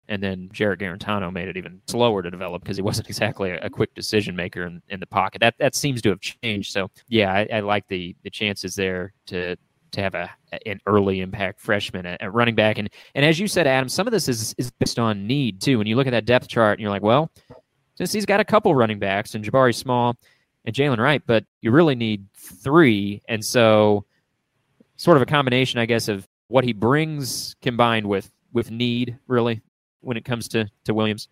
and 0.09 0.23
then 0.23 0.49
Jarrett 0.53 0.81
Guarantano 0.81 1.33
made 1.33 1.49
it 1.49 1.57
even 1.57 1.81
slower 1.87 2.23
to 2.23 2.31
develop 2.31 2.63
because 2.63 2.77
he 2.77 2.83
wasn't 2.83 3.09
exactly 3.09 3.51
a, 3.51 3.61
a 3.61 3.71
quick 3.71 3.95
decision 3.95 4.35
maker 4.35 4.65
in, 4.65 4.83
in, 4.89 5.01
the 5.01 5.07
pocket. 5.07 5.41
That 5.41 5.55
that 5.59 5.75
seems 5.75 6.03
to 6.03 6.11
have 6.11 6.21
changed. 6.21 6.73
So 6.73 6.91
yeah, 7.09 7.33
I, 7.33 7.49
I 7.57 7.61
like 7.61 7.87
the 7.89 8.17
the 8.23 8.31
chances 8.31 8.75
there 8.75 9.13
to 9.27 9.57
to 9.93 10.01
have 10.01 10.15
a 10.15 10.31
an 10.67 10.81
early 10.87 11.21
impact 11.21 11.61
freshman 11.61 12.07
at, 12.07 12.21
at, 12.23 12.33
running 12.33 12.55
back. 12.55 12.79
And 12.79 12.91
and 13.15 13.25
as 13.25 13.39
you 13.39 13.49
said, 13.49 13.67
Adam, 13.67 13.89
some 13.89 14.07
of 14.07 14.13
this 14.13 14.29
is 14.29 14.55
is 14.59 14.71
based 14.71 14.99
on 14.99 15.27
need 15.27 15.61
too. 15.61 15.79
When 15.79 15.87
you 15.87 15.97
look 15.97 16.07
at 16.07 16.11
that 16.11 16.25
depth 16.25 16.49
chart 16.49 16.79
and 16.79 16.83
you're 16.83 16.91
like, 16.91 17.03
well, 17.03 17.31
since 17.95 18.13
he's 18.13 18.27
got 18.27 18.41
a 18.41 18.45
couple 18.45 18.75
running 18.75 18.99
backs 18.99 19.35
and 19.35 19.45
Jabari 19.45 19.75
Small 19.75 20.17
and 20.65 20.75
Jaylen 20.75 20.99
Wright, 20.99 21.23
but 21.27 21.45
you 21.61 21.71
really 21.71 21.95
need 21.95 22.27
three. 22.37 23.23
And 23.29 23.45
so 23.45 24.05
sort 24.97 25.17
of 25.17 25.23
a 25.23 25.27
combination, 25.27 25.81
I 25.81 25.87
guess, 25.87 26.09
of 26.09 26.27
what 26.49 26.65
he 26.65 26.73
brings 26.73 27.57
combined 27.63 28.07
with 28.07 28.31
with 28.53 28.71
need 28.71 29.19
really 29.27 29.61
when 30.01 30.17
it 30.17 30.25
comes 30.25 30.49
to 30.49 30.69
to 30.85 30.95
Williams? 30.95 31.29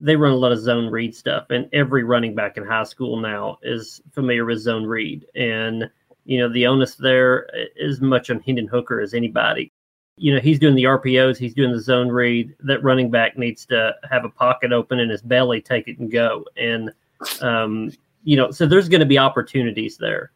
They 0.00 0.16
run 0.16 0.32
a 0.32 0.36
lot 0.36 0.52
of 0.52 0.58
zone 0.58 0.90
read 0.90 1.14
stuff, 1.14 1.46
and 1.50 1.68
every 1.72 2.02
running 2.02 2.34
back 2.34 2.56
in 2.56 2.66
high 2.66 2.84
school 2.84 3.18
now 3.18 3.58
is 3.62 4.00
familiar 4.12 4.44
with 4.44 4.58
zone 4.58 4.84
read. 4.84 5.26
And 5.34 5.90
you 6.24 6.38
know 6.38 6.52
the 6.52 6.66
onus 6.66 6.96
there 6.96 7.48
is 7.76 8.00
much 8.00 8.30
on 8.30 8.40
Hendon 8.40 8.66
Hooker 8.66 9.00
as 9.00 9.14
anybody. 9.14 9.72
You 10.16 10.34
know 10.34 10.40
he's 10.40 10.58
doing 10.58 10.74
the 10.74 10.84
RPOs, 10.84 11.38
he's 11.38 11.54
doing 11.54 11.72
the 11.72 11.80
zone 11.80 12.08
read. 12.08 12.54
That 12.60 12.82
running 12.82 13.10
back 13.10 13.38
needs 13.38 13.64
to 13.66 13.94
have 14.10 14.24
a 14.24 14.30
pocket 14.30 14.72
open 14.72 14.98
in 14.98 15.08
his 15.08 15.22
belly, 15.22 15.60
take 15.60 15.88
it 15.88 15.98
and 15.98 16.10
go. 16.10 16.44
And 16.56 16.90
um, 17.40 17.92
you 18.24 18.36
know, 18.36 18.50
so 18.50 18.66
there's 18.66 18.88
going 18.88 19.00
to 19.00 19.06
be 19.06 19.18
opportunities 19.18 19.96
there. 19.96 20.32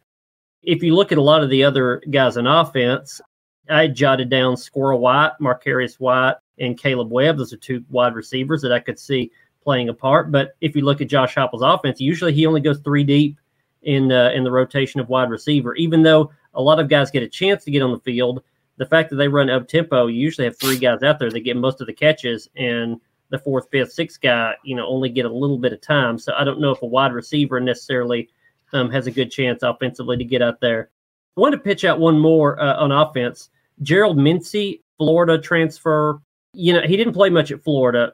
If 0.63 0.83
you 0.83 0.95
look 0.95 1.11
at 1.11 1.17
a 1.17 1.21
lot 1.21 1.43
of 1.43 1.49
the 1.49 1.63
other 1.63 2.01
guys 2.09 2.37
in 2.37 2.47
offense, 2.47 3.21
I 3.69 3.87
jotted 3.87 4.29
down 4.29 4.57
Squirrel 4.57 4.99
White, 4.99 5.33
Marquarius 5.41 5.99
White, 5.99 6.35
and 6.59 6.77
Caleb 6.77 7.11
Webb. 7.11 7.37
Those 7.37 7.53
are 7.53 7.57
two 7.57 7.83
wide 7.89 8.15
receivers 8.15 8.61
that 8.61 8.71
I 8.71 8.79
could 8.79 8.99
see 8.99 9.31
playing 9.63 9.89
a 9.89 9.93
part. 9.93 10.31
But 10.31 10.55
if 10.61 10.75
you 10.75 10.83
look 10.83 11.01
at 11.01 11.09
Josh 11.09 11.35
Heupel's 11.35 11.61
offense, 11.61 11.99
usually 11.99 12.33
he 12.33 12.45
only 12.45 12.61
goes 12.61 12.79
three 12.79 13.03
deep 13.03 13.37
in 13.83 14.11
uh, 14.11 14.31
in 14.33 14.43
the 14.43 14.51
rotation 14.51 14.99
of 14.99 15.09
wide 15.09 15.29
receiver. 15.29 15.75
Even 15.75 16.03
though 16.03 16.31
a 16.53 16.61
lot 16.61 16.79
of 16.79 16.89
guys 16.89 17.11
get 17.11 17.23
a 17.23 17.27
chance 17.27 17.63
to 17.63 17.71
get 17.71 17.81
on 17.81 17.91
the 17.91 17.99
field, 17.99 18.43
the 18.77 18.85
fact 18.85 19.09
that 19.09 19.17
they 19.17 19.27
run 19.27 19.49
up 19.49 19.67
tempo, 19.67 20.07
you 20.07 20.19
usually 20.19 20.45
have 20.45 20.57
three 20.57 20.77
guys 20.77 21.03
out 21.03 21.19
there 21.19 21.31
that 21.31 21.39
get 21.41 21.57
most 21.57 21.81
of 21.81 21.87
the 21.87 21.93
catches, 21.93 22.49
and 22.55 22.99
the 23.29 23.39
fourth, 23.39 23.67
fifth, 23.71 23.91
sixth 23.91 24.21
guy, 24.21 24.55
you 24.63 24.75
know, 24.75 24.87
only 24.87 25.09
get 25.09 25.25
a 25.25 25.33
little 25.33 25.57
bit 25.57 25.73
of 25.73 25.81
time. 25.81 26.17
So 26.17 26.33
I 26.37 26.43
don't 26.43 26.61
know 26.61 26.71
if 26.71 26.81
a 26.81 26.85
wide 26.85 27.11
receiver 27.11 27.59
necessarily 27.59 28.29
um, 28.73 28.89
has 28.91 29.07
a 29.07 29.11
good 29.11 29.31
chance 29.31 29.63
offensively 29.63 30.17
to 30.17 30.23
get 30.23 30.41
out 30.41 30.61
there. 30.61 30.89
I 31.35 31.41
want 31.41 31.53
to 31.53 31.59
pitch 31.59 31.83
out 31.83 31.99
one 31.99 32.17
more 32.19 32.59
uh, 32.59 32.77
on 32.77 32.91
offense. 32.91 33.49
Gerald 33.81 34.17
Mincey, 34.17 34.83
Florida 34.97 35.39
transfer, 35.39 36.21
you 36.53 36.73
know, 36.73 36.81
he 36.81 36.97
didn't 36.97 37.13
play 37.13 37.29
much 37.29 37.51
at 37.51 37.63
Florida. 37.63 38.13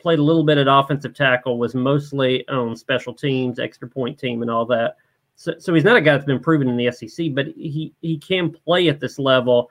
Played 0.00 0.18
a 0.18 0.22
little 0.22 0.44
bit 0.44 0.58
at 0.58 0.66
offensive 0.68 1.14
tackle. 1.14 1.58
Was 1.58 1.74
mostly 1.74 2.46
on 2.48 2.74
special 2.74 3.14
teams, 3.14 3.58
extra 3.58 3.88
point 3.88 4.18
team, 4.18 4.42
and 4.42 4.50
all 4.50 4.66
that. 4.66 4.96
So, 5.36 5.54
so 5.58 5.74
he's 5.74 5.84
not 5.84 5.96
a 5.96 6.00
guy 6.00 6.12
that's 6.12 6.24
been 6.24 6.40
proven 6.40 6.68
in 6.68 6.76
the 6.76 6.90
SEC, 6.90 7.34
but 7.34 7.46
he 7.48 7.92
he 8.00 8.18
can 8.18 8.50
play 8.50 8.88
at 8.88 9.00
this 9.00 9.18
level. 9.18 9.70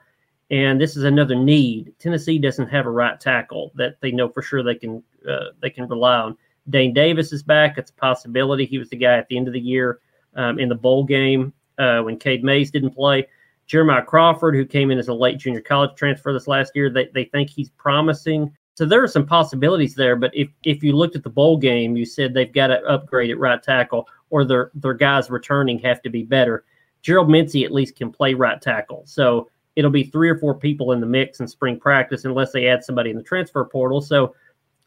And 0.50 0.80
this 0.80 0.96
is 0.96 1.02
another 1.02 1.34
need. 1.34 1.92
Tennessee 1.98 2.38
doesn't 2.38 2.68
have 2.68 2.86
a 2.86 2.90
right 2.90 3.20
tackle 3.20 3.72
that 3.74 4.00
they 4.00 4.12
know 4.12 4.28
for 4.28 4.42
sure 4.42 4.62
they 4.62 4.76
can 4.76 5.02
uh, 5.28 5.46
they 5.60 5.70
can 5.70 5.88
rely 5.88 6.18
on. 6.18 6.36
Dayne 6.70 6.94
Davis 6.94 7.32
is 7.32 7.42
back. 7.42 7.78
It's 7.78 7.90
a 7.90 7.94
possibility. 7.94 8.64
He 8.64 8.78
was 8.78 8.88
the 8.88 8.96
guy 8.96 9.18
at 9.18 9.28
the 9.28 9.36
end 9.36 9.48
of 9.48 9.54
the 9.54 9.60
year 9.60 10.00
um, 10.36 10.58
in 10.58 10.68
the 10.68 10.74
bowl 10.74 11.04
game 11.04 11.52
uh, 11.78 12.00
when 12.00 12.16
Cade 12.16 12.44
Mays 12.44 12.70
didn't 12.70 12.94
play. 12.94 13.26
Jeremiah 13.66 14.04
Crawford, 14.04 14.54
who 14.54 14.64
came 14.64 14.90
in 14.90 14.98
as 14.98 15.08
a 15.08 15.14
late 15.14 15.38
junior 15.38 15.60
college 15.60 15.96
transfer 15.96 16.32
this 16.32 16.46
last 16.46 16.72
year, 16.74 16.88
they, 16.88 17.08
they 17.14 17.24
think 17.24 17.50
he's 17.50 17.70
promising. 17.70 18.50
So 18.74 18.84
there 18.84 19.02
are 19.02 19.08
some 19.08 19.26
possibilities 19.26 19.94
there. 19.94 20.16
But 20.16 20.30
if, 20.34 20.48
if 20.64 20.82
you 20.82 20.92
looked 20.94 21.16
at 21.16 21.22
the 21.22 21.30
bowl 21.30 21.56
game, 21.56 21.96
you 21.96 22.04
said 22.04 22.32
they've 22.32 22.52
got 22.52 22.68
to 22.68 22.82
upgrade 22.84 23.30
at 23.30 23.38
right 23.38 23.62
tackle 23.62 24.06
or 24.30 24.44
their, 24.44 24.70
their 24.74 24.94
guys 24.94 25.30
returning 25.30 25.78
have 25.80 26.02
to 26.02 26.10
be 26.10 26.22
better. 26.22 26.64
Gerald 27.02 27.30
Mincey 27.30 27.64
at 27.64 27.72
least 27.72 27.96
can 27.96 28.12
play 28.12 28.34
right 28.34 28.60
tackle. 28.60 29.02
So 29.06 29.48
it'll 29.76 29.90
be 29.90 30.04
three 30.04 30.28
or 30.28 30.38
four 30.38 30.54
people 30.54 30.92
in 30.92 31.00
the 31.00 31.06
mix 31.06 31.40
in 31.40 31.48
spring 31.48 31.78
practice 31.80 32.24
unless 32.24 32.52
they 32.52 32.66
add 32.66 32.84
somebody 32.84 33.10
in 33.10 33.16
the 33.16 33.22
transfer 33.22 33.64
portal. 33.64 34.00
So 34.00 34.34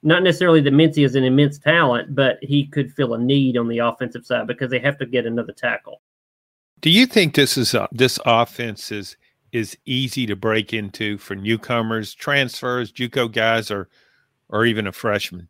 Not 0.02 0.24
necessarily 0.24 0.62
that 0.62 0.72
Mincey 0.72 1.04
is 1.04 1.16
an 1.16 1.26
immense 1.26 1.60
talent, 1.60 2.16
but 2.16 2.38
he 2.42 2.66
could 2.68 2.94
fill 2.94 3.16
a 3.16 3.18
need 3.20 3.58
on 3.58 3.68
the 3.68 3.80
offensive 3.80 4.26
side 4.26 4.48
because 4.48 4.72
they 4.72 4.80
have 4.80 4.98
to 5.00 5.06
get 5.06 5.26
another 5.26 5.52
tackle. 5.52 6.02
Do 6.82 6.90
you 6.90 7.06
think 7.06 7.36
this 7.36 7.58
is 7.58 7.76
uh, 7.76 7.88
this 7.92 8.20
offense 8.26 8.92
is 8.92 9.18
is 9.52 9.78
easy 9.86 10.26
to 10.28 10.36
break 10.36 10.74
into 10.74 11.18
for 11.18 11.36
newcomers, 11.36 12.14
transfers, 12.14 12.92
JUCO 12.92 13.32
guys, 13.32 13.72
or 13.72 13.90
or 14.50 14.66
even 14.66 14.88
a 14.88 14.92
freshman? 14.92 15.48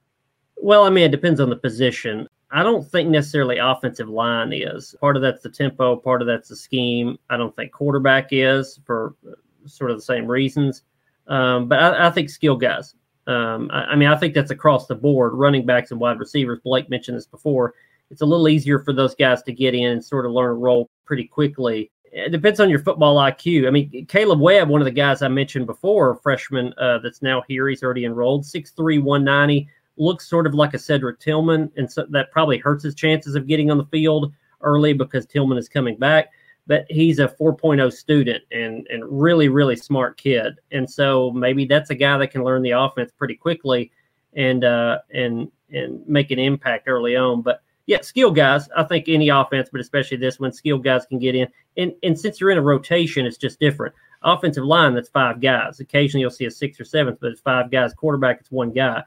Well, 0.58 0.84
I 0.84 0.90
mean, 0.90 1.06
it 1.06 1.12
depends 1.12 1.40
on 1.40 1.50
the 1.50 1.56
position. 1.56 2.28
I 2.52 2.64
don't 2.64 2.86
think 2.86 3.10
necessarily 3.10 3.60
offensive 3.60 4.10
line 4.10 4.52
is. 4.54 4.96
Part 5.00 5.16
of 5.16 5.22
that's 5.22 5.44
the 5.44 5.50
tempo, 5.50 5.96
part 5.96 6.22
of 6.22 6.28
that's 6.28 6.50
the 6.50 6.56
scheme. 6.56 7.18
I 7.30 7.38
don't 7.38 7.56
think 7.56 7.72
quarterback 7.72 8.30
is 8.32 8.80
for 8.86 9.16
sort 9.66 9.92
of 9.92 9.98
the 9.98 10.04
same 10.04 10.26
reasons. 10.26 10.84
Um, 11.28 11.68
but 11.68 11.80
I, 11.80 12.08
I, 12.08 12.10
think 12.10 12.30
skill 12.30 12.56
guys. 12.56 12.96
Um, 13.28 13.70
I, 13.72 13.84
I, 13.84 13.96
mean, 13.96 14.10
I 14.10 14.18
think 14.18 14.34
that's 14.34 14.50
across 14.50 14.88
the 14.88 14.96
board. 14.96 15.34
Running 15.34 15.64
backs 15.64 15.92
and 15.92 16.00
wide 16.00 16.20
receivers. 16.20 16.60
Blake 16.64 16.90
mentioned 16.90 17.18
this 17.18 17.28
before. 17.28 17.76
It's 18.12 18.22
a 18.22 18.26
little 18.26 18.50
easier 18.50 18.80
for 18.80 18.94
those 18.94 19.16
guys 19.16 19.44
to 19.44 19.54
get 19.54 19.76
in 19.76 19.92
and 19.92 20.04
sort 20.04 20.26
of 20.26 20.32
learn 20.32 20.52
a 20.52 20.54
role 20.54 20.90
pretty 21.06 21.26
quickly. 21.26 21.92
It 22.12 22.32
depends 22.32 22.60
on 22.60 22.70
your 22.70 22.80
football 22.80 23.18
IQ. 23.18 23.68
I 23.68 23.70
mean, 23.70 24.08
Caleb 24.08 24.40
Webb, 24.40 24.70
one 24.70 24.82
of 24.82 24.86
the 24.86 24.92
guys 24.92 25.22
I 25.22 25.28
mentioned 25.28 25.68
before, 25.68 26.16
freshman 26.16 26.74
uh, 26.80 27.00
that's 27.00 27.22
now 27.22 27.44
here, 27.48 27.68
he's 27.70 27.84
already 27.84 28.06
enrolled, 28.06 28.46
6'3", 28.46 29.02
190 29.04 29.70
looks 30.00 30.28
sort 30.28 30.48
of 30.48 30.56
like 30.56 30.74
a 30.74 30.80
Cedric 30.80 31.20
Tillman, 31.20 31.72
and 31.78 31.92
so 31.92 32.06
that 32.10 32.32
probably 32.32 32.58
hurts 32.58 32.84
his 32.84 32.96
chances 32.96 33.36
of 33.36 33.48
getting 33.48 33.70
on 33.70 33.78
the 33.78 33.86
field 33.86 34.34
early 34.62 34.94
because 34.94 35.26
Tillman 35.26 35.58
is 35.58 35.70
coming 35.70 35.98
back. 35.98 36.32
But 36.66 36.86
he's 36.90 37.20
a 37.20 37.28
4.0 37.28 37.92
student 37.92 38.44
and 38.52 38.88
and 38.92 39.04
really 39.08 39.50
really 39.50 39.76
smart 39.76 40.18
kid, 40.18 40.60
and 40.72 40.90
so 40.90 41.32
maybe 41.32 41.66
that's 41.66 41.90
a 41.90 41.96
guy 41.96 42.18
that 42.18 42.32
can 42.32 42.44
learn 42.44 42.62
the 42.62 42.72
offense 42.72 43.12
pretty 43.12 43.36
quickly, 43.36 43.92
and 44.34 44.64
uh, 44.64 45.00
and 45.12 45.52
and 45.72 46.08
make 46.08 46.32
an 46.32 46.40
impact 46.40 46.88
early 46.88 47.16
on. 47.16 47.42
But 47.42 47.64
yeah, 47.90 48.02
skill 48.02 48.32
guys. 48.32 48.70
I 48.78 48.84
think 48.84 49.10
any 49.10 49.30
offense, 49.30 49.70
but 49.72 49.82
especially 49.82 50.18
this 50.18 50.40
one, 50.40 50.52
skill 50.52 50.78
guys 50.78 51.06
can 51.08 51.18
get 51.18 51.34
in. 51.34 51.48
And 51.76 51.94
and 52.04 52.20
since 52.20 52.40
you're 52.40 52.52
in 52.52 52.58
a 52.58 52.62
rotation, 52.62 53.26
it's 53.26 53.38
just 53.38 53.60
different. 53.60 53.96
Offensive 54.22 54.64
line, 54.64 54.94
that's 54.94 55.10
five 55.10 55.42
guys. 55.42 55.80
Occasionally 55.80 56.22
you'll 56.22 56.30
see 56.30 56.46
a 56.46 56.52
six 56.52 56.80
or 56.80 56.86
seventh, 56.86 57.20
but 57.20 57.32
it's 57.32 57.42
five 57.42 57.72
guys. 57.72 57.94
Quarterback, 57.94 58.42
it's 58.42 58.52
one 58.52 58.72
guy 58.72 59.04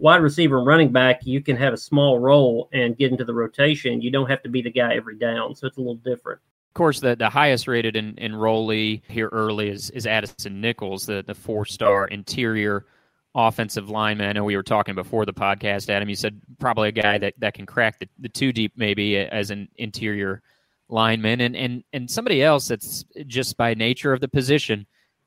wide 0.00 0.22
receiver 0.22 0.58
and 0.58 0.66
running 0.66 0.90
back, 0.90 1.26
you 1.26 1.40
can 1.40 1.56
have 1.56 1.72
a 1.72 1.76
small 1.76 2.18
role 2.18 2.68
and 2.72 2.96
get 2.96 3.12
into 3.12 3.24
the 3.24 3.34
rotation. 3.34 4.00
You 4.00 4.10
don't 4.10 4.28
have 4.28 4.42
to 4.42 4.48
be 4.48 4.62
the 4.62 4.70
guy 4.70 4.94
every 4.94 5.16
down, 5.16 5.54
so 5.54 5.66
it's 5.66 5.76
a 5.76 5.80
little 5.80 5.96
different. 5.96 6.40
Of 6.70 6.74
course, 6.74 7.00
the, 7.00 7.16
the 7.16 7.28
highest 7.28 7.68
rated 7.68 7.96
in, 7.96 8.14
enrollee 8.14 9.02
here 9.08 9.28
early 9.32 9.68
is, 9.68 9.90
is 9.90 10.06
Addison 10.06 10.60
Nichols, 10.60 11.06
the, 11.06 11.22
the 11.26 11.34
four 11.34 11.66
star 11.66 12.06
interior 12.06 12.86
offensive 13.34 13.88
lineman. 13.88 14.28
I 14.28 14.32
know 14.32 14.44
we 14.44 14.56
were 14.56 14.62
talking 14.62 14.94
before 14.94 15.24
the 15.24 15.32
podcast, 15.32 15.88
Adam. 15.88 16.08
You 16.08 16.16
said 16.16 16.40
probably 16.58 16.88
a 16.88 16.92
guy 16.92 17.18
that, 17.18 17.34
that 17.38 17.54
can 17.54 17.66
crack 17.66 17.98
the, 17.98 18.08
the 18.18 18.28
two 18.28 18.52
deep 18.52 18.72
maybe 18.76 19.16
as 19.16 19.50
an 19.50 19.68
interior 19.76 20.42
lineman. 20.88 21.40
And, 21.40 21.54
and, 21.54 21.84
and 21.92 22.10
somebody 22.10 22.42
else 22.42 22.68
that's 22.68 23.04
just 23.26 23.56
by 23.56 23.74
nature 23.74 24.12
of 24.12 24.20
the 24.20 24.28
position, 24.28 24.86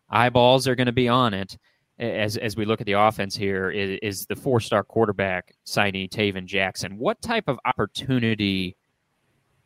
eyeballs 0.10 0.67
are 0.67 0.75
going 0.75 0.88
to 0.88 0.91
be 0.91 1.07
on 1.07 1.33
it 1.33 1.57
as 2.00 2.38
as 2.38 2.57
we 2.57 2.65
look 2.65 2.81
at 2.81 2.86
the 2.86 2.93
offense 2.93 3.36
here 3.36 3.69
is, 3.69 4.00
is 4.01 4.25
the 4.25 4.36
four 4.36 4.60
star 4.60 4.83
quarterback 4.83 5.55
signee 5.65 6.10
Tayven 6.10 6.45
Jackson. 6.45 6.98
What 6.98 7.22
type 7.22 7.48
of 7.48 7.60
opportunity 7.65 8.75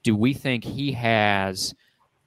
do 0.03 0.15
we 0.15 0.33
think 0.33 0.63
he 0.63 0.91
has 0.93 1.73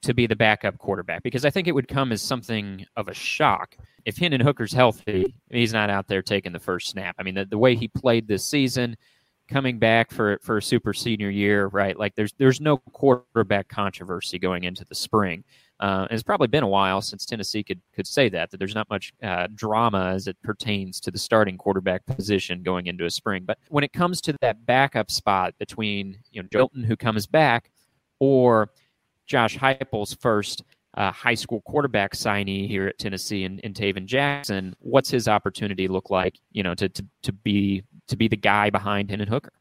to 0.02 0.14
be 0.14 0.26
the 0.26 0.36
backup 0.36 0.78
quarterback? 0.78 1.22
Because 1.22 1.44
I 1.44 1.50
think 1.50 1.68
it 1.68 1.74
would 1.74 1.88
come 1.88 2.12
as 2.12 2.22
something 2.22 2.84
of 2.96 3.08
a 3.08 3.14
shock 3.14 3.76
if 4.04 4.16
Hendon 4.16 4.40
Hooker's 4.40 4.72
healthy. 4.72 5.34
He's 5.50 5.72
not 5.72 5.90
out 5.90 6.08
there 6.08 6.22
taking 6.22 6.52
the 6.52 6.60
first 6.60 6.88
snap. 6.88 7.16
I 7.18 7.22
mean, 7.22 7.34
the, 7.34 7.44
the 7.44 7.58
way 7.58 7.74
he 7.74 7.88
played 7.88 8.26
this 8.26 8.44
season, 8.44 8.96
coming 9.50 9.78
back 9.78 10.10
for 10.10 10.38
for 10.42 10.58
a 10.58 10.62
super 10.62 10.94
senior 10.94 11.28
year, 11.28 11.66
right? 11.66 11.98
Like 11.98 12.14
there's 12.14 12.32
there's 12.38 12.60
no 12.60 12.78
quarterback 12.78 13.68
controversy 13.68 14.38
going 14.38 14.64
into 14.64 14.84
the 14.88 14.94
spring. 14.94 15.44
Uh, 15.80 16.06
it's 16.10 16.22
probably 16.22 16.46
been 16.46 16.62
a 16.62 16.68
while 16.68 17.00
since 17.02 17.26
Tennessee 17.26 17.62
could 17.62 17.80
could 17.94 18.06
say 18.06 18.28
that 18.28 18.50
that 18.50 18.58
there's 18.58 18.74
not 18.74 18.88
much 18.88 19.12
uh, 19.22 19.48
drama 19.54 20.12
as 20.14 20.26
it 20.26 20.36
pertains 20.42 21.00
to 21.00 21.10
the 21.10 21.18
starting 21.18 21.58
quarterback 21.58 22.06
position 22.06 22.62
going 22.62 22.86
into 22.86 23.04
a 23.04 23.10
spring. 23.10 23.44
But 23.44 23.58
when 23.68 23.84
it 23.84 23.92
comes 23.92 24.20
to 24.22 24.36
that 24.40 24.64
backup 24.64 25.10
spot 25.10 25.54
between 25.58 26.18
you 26.30 26.42
know 26.42 26.48
Jolton 26.48 26.84
who 26.84 26.96
comes 26.96 27.26
back 27.26 27.70
or 28.20 28.70
Josh 29.30 29.56
Heupel's 29.56 30.14
first 30.14 30.64
uh, 30.94 31.12
high 31.12 31.34
school 31.34 31.60
quarterback 31.62 32.14
signee 32.14 32.66
here 32.66 32.88
at 32.88 32.98
Tennessee 32.98 33.44
and, 33.44 33.60
and 33.62 33.74
Tayven 33.74 34.06
Jackson, 34.06 34.74
what's 34.80 35.08
his 35.08 35.28
opportunity 35.28 35.86
look 35.86 36.10
like? 36.10 36.38
You 36.50 36.64
know, 36.64 36.74
to 36.74 36.88
to, 36.88 37.04
to 37.22 37.32
be 37.32 37.84
to 38.08 38.16
be 38.16 38.28
the 38.28 38.36
guy 38.36 38.70
behind 38.70 39.08
Hendon 39.08 39.28
Hooker. 39.28 39.52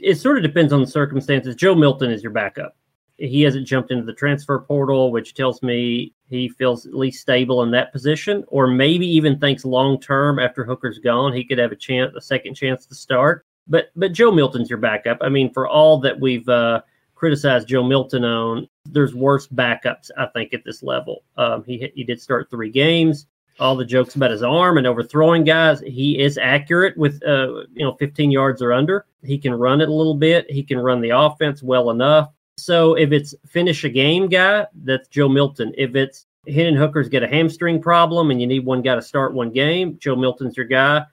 It 0.00 0.16
sort 0.16 0.38
of 0.38 0.42
depends 0.42 0.72
on 0.72 0.80
the 0.80 0.86
circumstances. 0.86 1.54
Joe 1.54 1.74
Milton 1.74 2.10
is 2.10 2.22
your 2.22 2.32
backup 2.32 2.74
he 3.20 3.42
hasn't 3.42 3.66
jumped 3.66 3.90
into 3.90 4.04
the 4.04 4.14
transfer 4.14 4.58
portal, 4.60 5.12
which 5.12 5.34
tells 5.34 5.62
me 5.62 6.14
he 6.28 6.48
feels 6.48 6.86
at 6.86 6.94
least 6.94 7.20
stable 7.20 7.62
in 7.62 7.70
that 7.72 7.92
position, 7.92 8.44
or 8.48 8.66
maybe 8.66 9.06
even 9.06 9.38
thinks 9.38 9.64
long 9.64 10.00
term 10.00 10.38
after 10.38 10.64
Hooker's 10.64 10.98
gone, 10.98 11.32
he 11.32 11.44
could 11.44 11.58
have 11.58 11.72
a 11.72 11.76
chance, 11.76 12.14
a 12.16 12.20
second 12.20 12.54
chance 12.54 12.86
to 12.86 12.94
start. 12.94 13.44
But 13.68 13.90
but 13.94 14.12
Joe 14.12 14.32
Milton's 14.32 14.70
your 14.70 14.78
backup. 14.78 15.18
I 15.20 15.28
mean, 15.28 15.52
for 15.52 15.68
all 15.68 16.00
that 16.00 16.18
we've 16.18 16.48
uh, 16.48 16.80
criticized 17.20 17.68
Joe 17.68 17.84
Milton 17.84 18.24
on, 18.24 18.66
there's 18.86 19.14
worse 19.14 19.46
backups 19.46 20.10
I 20.16 20.24
think 20.28 20.54
at 20.54 20.64
this 20.64 20.82
level. 20.82 21.22
Um, 21.36 21.62
he 21.64 21.92
he 21.94 22.02
did 22.02 22.18
start 22.18 22.48
three 22.50 22.70
games. 22.70 23.26
All 23.58 23.76
the 23.76 23.84
jokes 23.84 24.14
about 24.14 24.30
his 24.30 24.42
arm 24.42 24.78
and 24.78 24.86
overthrowing 24.86 25.44
guys, 25.44 25.80
he 25.80 26.18
is 26.18 26.38
accurate 26.38 26.96
with 26.96 27.22
uh, 27.22 27.66
you 27.74 27.84
know 27.84 27.92
15 27.96 28.30
yards 28.30 28.62
or 28.62 28.72
under. 28.72 29.04
He 29.22 29.36
can 29.36 29.52
run 29.52 29.82
it 29.82 29.90
a 29.90 29.92
little 29.92 30.14
bit. 30.14 30.50
He 30.50 30.62
can 30.62 30.78
run 30.78 31.02
the 31.02 31.10
offense 31.10 31.62
well 31.62 31.90
enough. 31.90 32.30
So 32.56 32.94
if 32.94 33.12
it's 33.12 33.34
finish 33.46 33.84
a 33.84 33.90
game 33.90 34.26
guy, 34.26 34.66
that's 34.82 35.06
Joe 35.08 35.28
Milton. 35.28 35.74
If 35.76 35.94
it's 35.96 36.24
Hendon 36.48 36.74
Hooker's 36.74 37.10
got 37.10 37.22
a 37.22 37.28
hamstring 37.28 37.82
problem 37.82 38.30
and 38.30 38.40
you 38.40 38.46
need 38.46 38.64
one 38.64 38.80
guy 38.80 38.94
to 38.94 39.02
start 39.02 39.34
one 39.34 39.50
game, 39.50 39.98
Joe 39.98 40.16
Milton's 40.16 40.56
your 40.56 40.64
guy. 40.64 41.04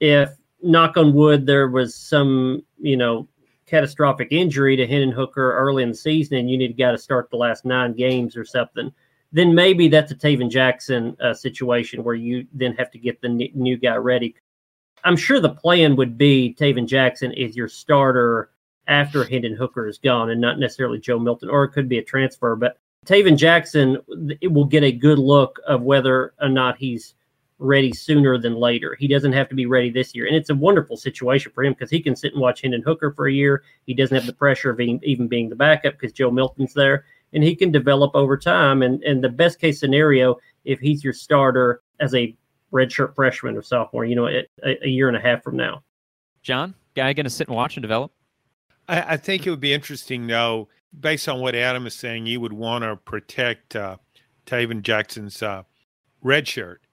If 0.00 0.30
knock 0.64 0.96
on 0.96 1.14
wood, 1.14 1.46
there 1.46 1.68
was 1.68 1.94
some, 1.94 2.64
you 2.80 2.96
know, 2.96 3.28
catastrophic 3.66 4.28
injury 4.30 4.76
to 4.76 4.86
Hendon 4.86 5.10
Hooker 5.10 5.56
early 5.56 5.82
in 5.82 5.90
the 5.90 5.94
season 5.94 6.38
and 6.38 6.50
you 6.50 6.58
need 6.58 6.68
to 6.68 6.74
got 6.74 6.92
to 6.92 6.98
start 6.98 7.30
the 7.30 7.36
last 7.36 7.64
nine 7.64 7.92
games 7.94 8.36
or 8.36 8.44
something, 8.44 8.92
then 9.32 9.54
maybe 9.54 9.88
that's 9.88 10.12
a 10.12 10.14
Tayven 10.14 10.50
Jackson 10.50 11.16
uh, 11.20 11.34
situation 11.34 12.04
where 12.04 12.14
you 12.14 12.46
then 12.52 12.74
have 12.74 12.90
to 12.92 12.98
get 12.98 13.20
the 13.20 13.28
n- 13.28 13.48
new 13.54 13.76
guy 13.76 13.96
ready. 13.96 14.34
I'm 15.02 15.16
sure 15.16 15.40
the 15.40 15.50
plan 15.50 15.96
would 15.96 16.16
be 16.16 16.56
Tayven 16.58 16.86
Jackson 16.86 17.32
is 17.32 17.56
your 17.56 17.68
starter 17.68 18.50
after 18.86 19.24
Hendon 19.24 19.54
Hooker 19.56 19.88
is 19.88 19.98
gone 19.98 20.30
and 20.30 20.40
not 20.40 20.58
necessarily 20.58 20.98
Joe 20.98 21.18
Milton, 21.18 21.48
or 21.48 21.64
it 21.64 21.70
could 21.70 21.88
be 21.88 21.98
a 21.98 22.04
transfer. 22.04 22.54
But 22.56 22.78
Tayven 23.06 23.36
Jackson 23.36 23.98
it 24.40 24.52
will 24.52 24.64
get 24.64 24.82
a 24.82 24.92
good 24.92 25.18
look 25.18 25.58
of 25.66 25.82
whether 25.82 26.34
or 26.40 26.48
not 26.48 26.78
he's 26.78 27.14
ready 27.58 27.92
sooner 27.92 28.36
than 28.38 28.54
later. 28.54 28.96
He 28.98 29.06
doesn't 29.06 29.32
have 29.32 29.48
to 29.48 29.54
be 29.54 29.66
ready 29.66 29.90
this 29.90 30.14
year. 30.14 30.26
And 30.26 30.36
it's 30.36 30.50
a 30.50 30.54
wonderful 30.54 30.96
situation 30.96 31.52
for 31.54 31.64
him 31.64 31.72
because 31.72 31.90
he 31.90 32.00
can 32.00 32.16
sit 32.16 32.32
and 32.32 32.40
watch 32.40 32.62
Hendon 32.62 32.82
Hooker 32.82 33.12
for 33.12 33.28
a 33.28 33.32
year. 33.32 33.62
He 33.86 33.94
doesn't 33.94 34.14
have 34.14 34.26
the 34.26 34.32
pressure 34.32 34.70
of 34.70 34.76
being, 34.76 35.00
even 35.02 35.28
being 35.28 35.48
the 35.48 35.56
backup 35.56 35.94
because 35.94 36.12
Joe 36.12 36.30
Milton's 36.30 36.74
there. 36.74 37.04
And 37.32 37.42
he 37.42 37.54
can 37.56 37.70
develop 37.70 38.14
over 38.14 38.36
time. 38.36 38.82
And, 38.82 39.02
and 39.02 39.22
the 39.22 39.28
best 39.28 39.60
case 39.60 39.80
scenario, 39.80 40.36
if 40.64 40.80
he's 40.80 41.02
your 41.02 41.12
starter 41.12 41.82
as 42.00 42.14
a 42.14 42.36
redshirt 42.72 43.14
freshman 43.14 43.56
or 43.56 43.62
sophomore, 43.62 44.04
you 44.04 44.16
know, 44.16 44.26
a, 44.26 44.44
a 44.64 44.88
year 44.88 45.08
and 45.08 45.16
a 45.16 45.20
half 45.20 45.42
from 45.42 45.56
now. 45.56 45.82
John, 46.42 46.74
guy 46.94 47.12
going 47.12 47.24
to 47.24 47.30
sit 47.30 47.48
and 47.48 47.56
watch 47.56 47.76
and 47.76 47.82
develop? 47.82 48.12
I, 48.88 49.14
I, 49.14 49.16
think 49.16 49.46
it 49.46 49.50
would 49.50 49.60
be 49.60 49.72
interesting, 49.72 50.26
though, 50.26 50.68
based 50.98 51.28
on 51.28 51.40
what 51.40 51.54
Adam 51.54 51.86
is 51.86 51.94
saying, 51.94 52.26
you 52.26 52.40
would 52.40 52.52
want 52.52 52.84
to 52.84 52.96
protect 52.96 53.76
uh, 53.76 53.96
Tayven 54.46 54.82
Jackson's 54.82 55.42
uh, 55.42 55.62
red 56.22 56.46
shirt. 56.46 56.83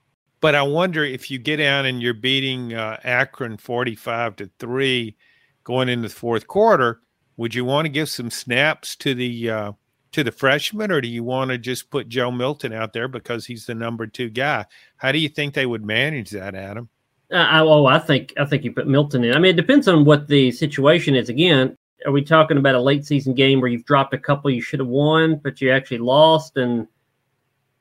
But 0.41 0.55
I 0.55 0.63
wonder 0.63 1.03
if 1.03 1.29
you 1.29 1.37
get 1.37 1.57
down 1.57 1.85
and 1.85 2.01
you're 2.01 2.15
beating 2.15 2.73
uh, 2.73 2.99
Akron 3.03 3.57
45 3.57 4.35
to 4.37 4.49
3 4.59 5.15
going 5.63 5.87
into 5.87 6.07
the 6.07 6.13
fourth 6.13 6.47
quarter, 6.47 6.99
would 7.37 7.53
you 7.53 7.63
want 7.63 7.85
to 7.85 7.89
give 7.89 8.09
some 8.09 8.31
snaps 8.31 8.95
to 8.97 9.13
the 9.13 9.49
uh, 9.49 9.71
to 10.11 10.23
the 10.23 10.31
freshman, 10.31 10.91
or 10.91 10.99
do 10.99 11.07
you 11.07 11.23
want 11.23 11.51
to 11.51 11.57
just 11.57 11.89
put 11.89 12.09
Joe 12.09 12.31
Milton 12.31 12.73
out 12.73 12.91
there 12.91 13.07
because 13.07 13.45
he's 13.45 13.65
the 13.65 13.75
number 13.75 14.07
two 14.07 14.29
guy? 14.29 14.65
How 14.97 15.11
do 15.11 15.19
you 15.19 15.29
think 15.29 15.53
they 15.53 15.65
would 15.65 15.85
manage 15.85 16.31
that, 16.31 16.53
Adam? 16.53 16.89
Uh, 17.31 17.37
I, 17.37 17.61
oh, 17.61 17.85
I 17.85 17.97
think 17.99 18.33
I 18.37 18.45
think 18.45 18.63
you 18.63 18.73
put 18.73 18.87
Milton 18.87 19.23
in. 19.23 19.33
I 19.33 19.39
mean, 19.39 19.51
it 19.51 19.57
depends 19.57 19.87
on 19.87 20.03
what 20.03 20.27
the 20.27 20.51
situation 20.51 21.15
is. 21.15 21.29
Again, 21.29 21.77
are 22.05 22.11
we 22.11 22.23
talking 22.23 22.57
about 22.57 22.75
a 22.75 22.81
late 22.81 23.05
season 23.05 23.33
game 23.33 23.61
where 23.61 23.69
you've 23.69 23.85
dropped 23.85 24.13
a 24.13 24.17
couple 24.17 24.51
you 24.51 24.61
should 24.61 24.79
have 24.79 24.89
won, 24.89 25.37
but 25.37 25.61
you 25.61 25.71
actually 25.71 25.99
lost, 25.99 26.57
and 26.57 26.87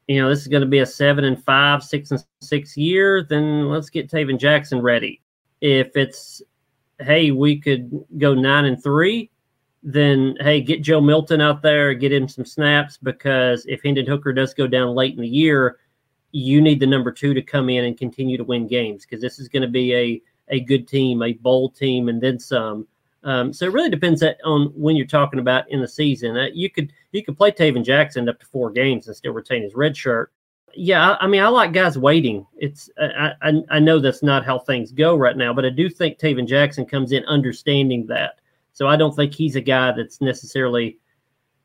you 0.08 0.20
know 0.20 0.28
this 0.28 0.40
is 0.40 0.48
going 0.48 0.62
to 0.62 0.68
be 0.68 0.80
a 0.80 0.86
seven 0.86 1.24
and 1.24 1.42
five, 1.42 1.82
six 1.82 2.10
and 2.10 2.24
six 2.40 2.76
year? 2.76 3.24
Then 3.28 3.68
let's 3.68 3.90
get 3.90 4.10
Tayven 4.10 4.38
Jackson 4.38 4.80
ready. 4.80 5.20
If 5.60 5.96
it's 5.96 6.42
hey, 6.98 7.30
we 7.30 7.58
could 7.58 8.04
go 8.18 8.34
nine 8.34 8.66
and 8.66 8.82
three, 8.82 9.30
then 9.82 10.36
hey, 10.40 10.60
get 10.60 10.82
Joe 10.82 11.00
Milton 11.00 11.40
out 11.40 11.62
there, 11.62 11.94
get 11.94 12.12
him 12.12 12.28
some 12.28 12.44
snaps 12.44 12.98
because 12.98 13.64
if 13.66 13.82
Hendon 13.82 14.06
Hooker 14.06 14.32
does 14.32 14.54
go 14.54 14.66
down 14.66 14.94
late 14.94 15.14
in 15.14 15.22
the 15.22 15.28
year, 15.28 15.78
you 16.32 16.60
need 16.60 16.80
the 16.80 16.86
number 16.86 17.10
two 17.10 17.34
to 17.34 17.42
come 17.42 17.68
in 17.68 17.84
and 17.84 17.98
continue 17.98 18.36
to 18.36 18.44
win 18.44 18.66
games 18.66 19.04
because 19.04 19.22
this 19.22 19.38
is 19.38 19.48
going 19.48 19.62
to 19.62 19.68
be 19.68 19.94
a 19.94 20.22
a 20.48 20.60
good 20.60 20.88
team, 20.88 21.22
a 21.22 21.32
bowl 21.34 21.70
team, 21.70 22.08
and 22.08 22.20
then 22.20 22.38
some. 22.38 22.86
Um, 23.22 23.52
so 23.52 23.66
it 23.66 23.72
really 23.72 23.90
depends 23.90 24.22
on 24.44 24.72
when 24.74 24.96
you're 24.96 25.06
talking 25.06 25.40
about 25.40 25.70
in 25.70 25.80
the 25.80 25.88
season. 25.88 26.36
Uh, 26.36 26.46
you 26.54 26.70
could 26.70 26.92
you 27.12 27.22
could 27.22 27.36
play 27.36 27.50
Tayven 27.50 27.84
Jackson 27.84 28.28
up 28.28 28.40
to 28.40 28.46
four 28.46 28.70
games 28.70 29.06
and 29.06 29.16
still 29.16 29.32
retain 29.32 29.62
his 29.62 29.74
red 29.74 29.96
shirt. 29.96 30.32
Yeah, 30.74 31.10
I, 31.12 31.24
I 31.24 31.26
mean, 31.26 31.42
I 31.42 31.48
like 31.48 31.72
guys 31.72 31.98
waiting. 31.98 32.46
It's 32.56 32.88
I, 32.98 33.32
I, 33.42 33.62
I 33.70 33.78
know 33.78 33.98
that's 33.98 34.22
not 34.22 34.44
how 34.44 34.58
things 34.58 34.92
go 34.92 35.16
right 35.16 35.36
now, 35.36 35.52
but 35.52 35.64
I 35.64 35.70
do 35.70 35.88
think 35.90 36.18
Tayven 36.18 36.46
Jackson 36.46 36.86
comes 36.86 37.12
in 37.12 37.24
understanding 37.24 38.06
that. 38.06 38.40
So 38.72 38.86
I 38.86 38.96
don't 38.96 39.14
think 39.14 39.34
he's 39.34 39.56
a 39.56 39.60
guy 39.60 39.92
that's 39.92 40.20
necessarily 40.20 40.98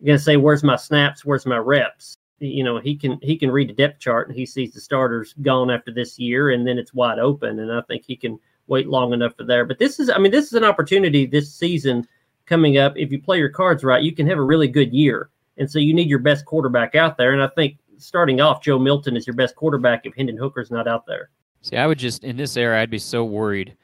going 0.03 0.17
to 0.17 0.24
say, 0.24 0.38
"Where's 0.38 0.63
my 0.63 0.75
snaps? 0.75 1.24
Where's 1.24 1.45
my 1.45 1.57
reps?" 1.57 2.17
You 2.39 2.65
know, 2.65 2.79
he 2.79 2.97
can 2.97 3.17
he 3.21 3.38
can 3.38 3.51
read 3.51 3.69
the 3.69 3.74
depth 3.74 4.00
chart 4.00 4.27
and 4.27 4.38
he 4.38 4.45
sees 4.45 4.74
the 4.74 4.81
starters 4.81 5.33
gone 5.41 5.71
after 5.71 5.93
this 5.93 6.19
year, 6.19 6.50
and 6.50 6.67
then 6.67 6.77
it's 6.77 6.93
wide 6.93 7.19
open. 7.19 7.59
And 7.59 7.71
I 7.71 7.81
think 7.81 8.03
he 8.05 8.17
can 8.17 8.39
wait 8.67 8.88
long 8.88 9.13
enough 9.13 9.36
for 9.36 9.43
there. 9.43 9.65
But 9.65 9.79
this 9.79 10.00
is, 10.00 10.10
I 10.10 10.17
mean, 10.17 10.31
this 10.31 10.45
is 10.45 10.53
an 10.53 10.63
opportunity 10.63 11.25
this 11.25 11.53
season 11.53 12.07
coming 12.45 12.77
up. 12.77 12.93
If 12.95 13.12
you 13.12 13.22
play 13.22 13.38
your 13.38 13.50
cards 13.50 13.84
right, 13.84 14.03
you 14.03 14.13
can 14.13 14.27
have 14.27 14.38
a 14.38 14.43
really 14.43 14.67
good 14.67 14.93
year. 14.93 15.29
And 15.57 15.69
so 15.69 15.79
you 15.79 15.93
need 15.93 16.10
your 16.10 16.19
best 16.19 16.45
quarterback 16.45 16.95
out 16.95 17.17
there. 17.17 17.34
And 17.34 17.41
I 17.41 17.48
think 17.48 17.77
starting 17.98 18.41
off, 18.41 18.62
Joe 18.62 18.79
Milton 18.79 19.15
is 19.15 19.25
your 19.25 19.36
best 19.36 19.55
quarterback 19.55 20.05
if 20.05 20.15
Hendon 20.15 20.38
Hooker's 20.38 20.72
not 20.72 20.88
out 20.88 21.05
there. 21.05 21.29
See, 21.62 21.77
I 21.77 21.88
would 21.88 21.98
just 21.98 22.24
in 22.24 22.38
this 22.38 22.57
era, 22.57 22.79
I'd 22.79 22.91
be 22.91 23.00
so 23.00 23.24
worried 23.24 23.75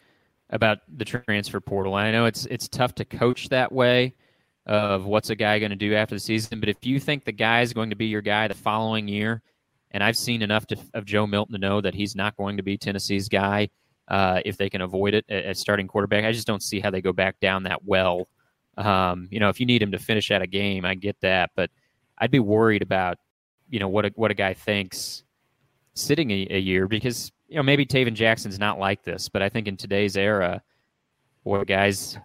about 0.49 0.79
the 0.97 1.05
transfer 1.05 1.59
portal. 1.59 1.95
I 1.95 2.11
know 2.11 2.25
it's 2.25 2.45
it's 2.47 2.67
tough 2.67 2.93
to 2.95 3.05
coach 3.05 3.49
that 3.49 3.71
way 3.71 4.13
of 4.67 5.05
what's 5.05 5.31
a 5.31 5.35
guy 5.35 5.57
going 5.57 5.71
to 5.71 5.75
do 5.75 5.95
after 5.95 6.15
the 6.15 6.19
season, 6.19 6.59
but 6.59 6.69
if 6.69 6.85
you 6.85 6.99
think 6.99 7.25
the 7.25 7.31
guy 7.31 7.61
is 7.61 7.73
going 7.73 7.89
to 7.89 7.95
be 7.95 8.05
your 8.05 8.21
guy 8.21 8.47
the 8.47 8.53
following 8.53 9.07
year, 9.07 9.41
and 9.89 10.03
I've 10.03 10.17
seen 10.17 10.43
enough 10.43 10.67
to, 10.67 10.77
of 10.93 11.05
Joe 11.05 11.25
Milton 11.25 11.53
to 11.53 11.59
know 11.59 11.81
that 11.81 11.95
he's 11.95 12.15
not 12.15 12.37
going 12.37 12.57
to 12.57 12.63
be 12.63 12.77
Tennessee's 12.77 13.27
guy 13.27 13.69
uh, 14.11 14.41
if 14.43 14.57
they 14.57 14.69
can 14.69 14.81
avoid 14.81 15.13
it 15.13 15.25
as 15.29 15.57
starting 15.57 15.87
quarterback. 15.87 16.25
I 16.25 16.33
just 16.33 16.45
don't 16.45 16.61
see 16.61 16.81
how 16.81 16.91
they 16.91 17.01
go 17.01 17.13
back 17.13 17.39
down 17.39 17.63
that 17.63 17.85
well. 17.85 18.27
Um, 18.77 19.29
you 19.31 19.39
know, 19.39 19.47
if 19.47 19.59
you 19.59 19.65
need 19.65 19.81
him 19.81 19.93
to 19.93 19.99
finish 19.99 20.31
out 20.31 20.41
a 20.41 20.47
game, 20.47 20.83
I 20.83 20.95
get 20.95 21.15
that, 21.21 21.51
but 21.55 21.71
I'd 22.17 22.29
be 22.29 22.39
worried 22.39 22.81
about 22.81 23.17
you 23.69 23.79
know 23.79 23.87
what 23.87 24.05
a, 24.05 24.11
what 24.15 24.29
a 24.29 24.33
guy 24.33 24.53
thinks 24.53 25.23
sitting 25.93 26.29
a, 26.29 26.47
a 26.51 26.59
year 26.59 26.89
because 26.89 27.31
you 27.47 27.55
know 27.55 27.63
maybe 27.63 27.85
Tayven 27.85 28.13
Jackson's 28.13 28.59
not 28.59 28.77
like 28.77 29.01
this, 29.01 29.29
but 29.29 29.41
I 29.41 29.47
think 29.47 29.67
in 29.67 29.77
today's 29.77 30.17
era, 30.17 30.61
boy, 31.45 31.63
guys, 31.63 32.17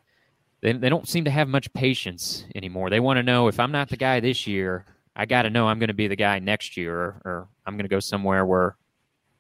they 0.62 0.72
they 0.72 0.88
don't 0.88 1.08
seem 1.08 1.24
to 1.24 1.30
have 1.30 1.46
much 1.46 1.72
patience 1.72 2.46
anymore. 2.56 2.90
They 2.90 3.00
want 3.00 3.18
to 3.18 3.22
know 3.22 3.46
if 3.46 3.60
I'm 3.60 3.72
not 3.72 3.90
the 3.90 3.96
guy 3.96 4.18
this 4.18 4.44
year, 4.44 4.86
I 5.14 5.24
got 5.24 5.42
to 5.42 5.50
know 5.50 5.68
I'm 5.68 5.78
going 5.78 5.86
to 5.86 5.94
be 5.94 6.08
the 6.08 6.16
guy 6.16 6.40
next 6.40 6.76
year, 6.76 6.98
or, 6.98 7.22
or 7.24 7.48
I'm 7.64 7.74
going 7.74 7.84
to 7.84 7.94
go 7.94 8.00
somewhere 8.00 8.44
where 8.44 8.76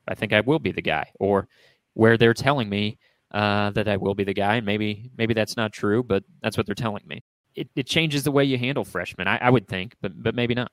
I 0.06 0.14
think 0.14 0.32
I 0.32 0.42
will 0.42 0.60
be 0.60 0.70
the 0.70 0.80
guy, 0.80 1.10
or 1.18 1.48
where 1.96 2.18
they're 2.18 2.34
telling 2.34 2.68
me 2.68 2.98
uh, 3.32 3.70
that 3.70 3.88
I 3.88 3.96
will 3.96 4.14
be 4.14 4.22
the 4.22 4.34
guy, 4.34 4.56
and 4.56 4.66
maybe 4.66 5.10
maybe 5.16 5.34
that's 5.34 5.56
not 5.56 5.72
true, 5.72 6.02
but 6.02 6.22
that's 6.42 6.56
what 6.56 6.66
they're 6.66 6.74
telling 6.74 7.02
me. 7.06 7.24
It, 7.54 7.68
it 7.74 7.86
changes 7.86 8.22
the 8.22 8.30
way 8.30 8.44
you 8.44 8.58
handle 8.58 8.84
freshmen, 8.84 9.26
I, 9.26 9.38
I 9.38 9.50
would 9.50 9.66
think, 9.66 9.96
but 10.02 10.22
but 10.22 10.34
maybe 10.34 10.54
not. 10.54 10.70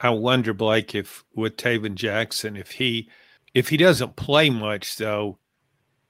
I 0.00 0.10
wonder, 0.10 0.54
Blake, 0.54 0.94
if 0.94 1.24
with 1.34 1.56
Tayven 1.56 1.96
Jackson, 1.96 2.56
if 2.56 2.70
he 2.72 3.08
if 3.52 3.68
he 3.68 3.76
doesn't 3.76 4.14
play 4.14 4.48
much, 4.48 4.96
though, 4.96 5.38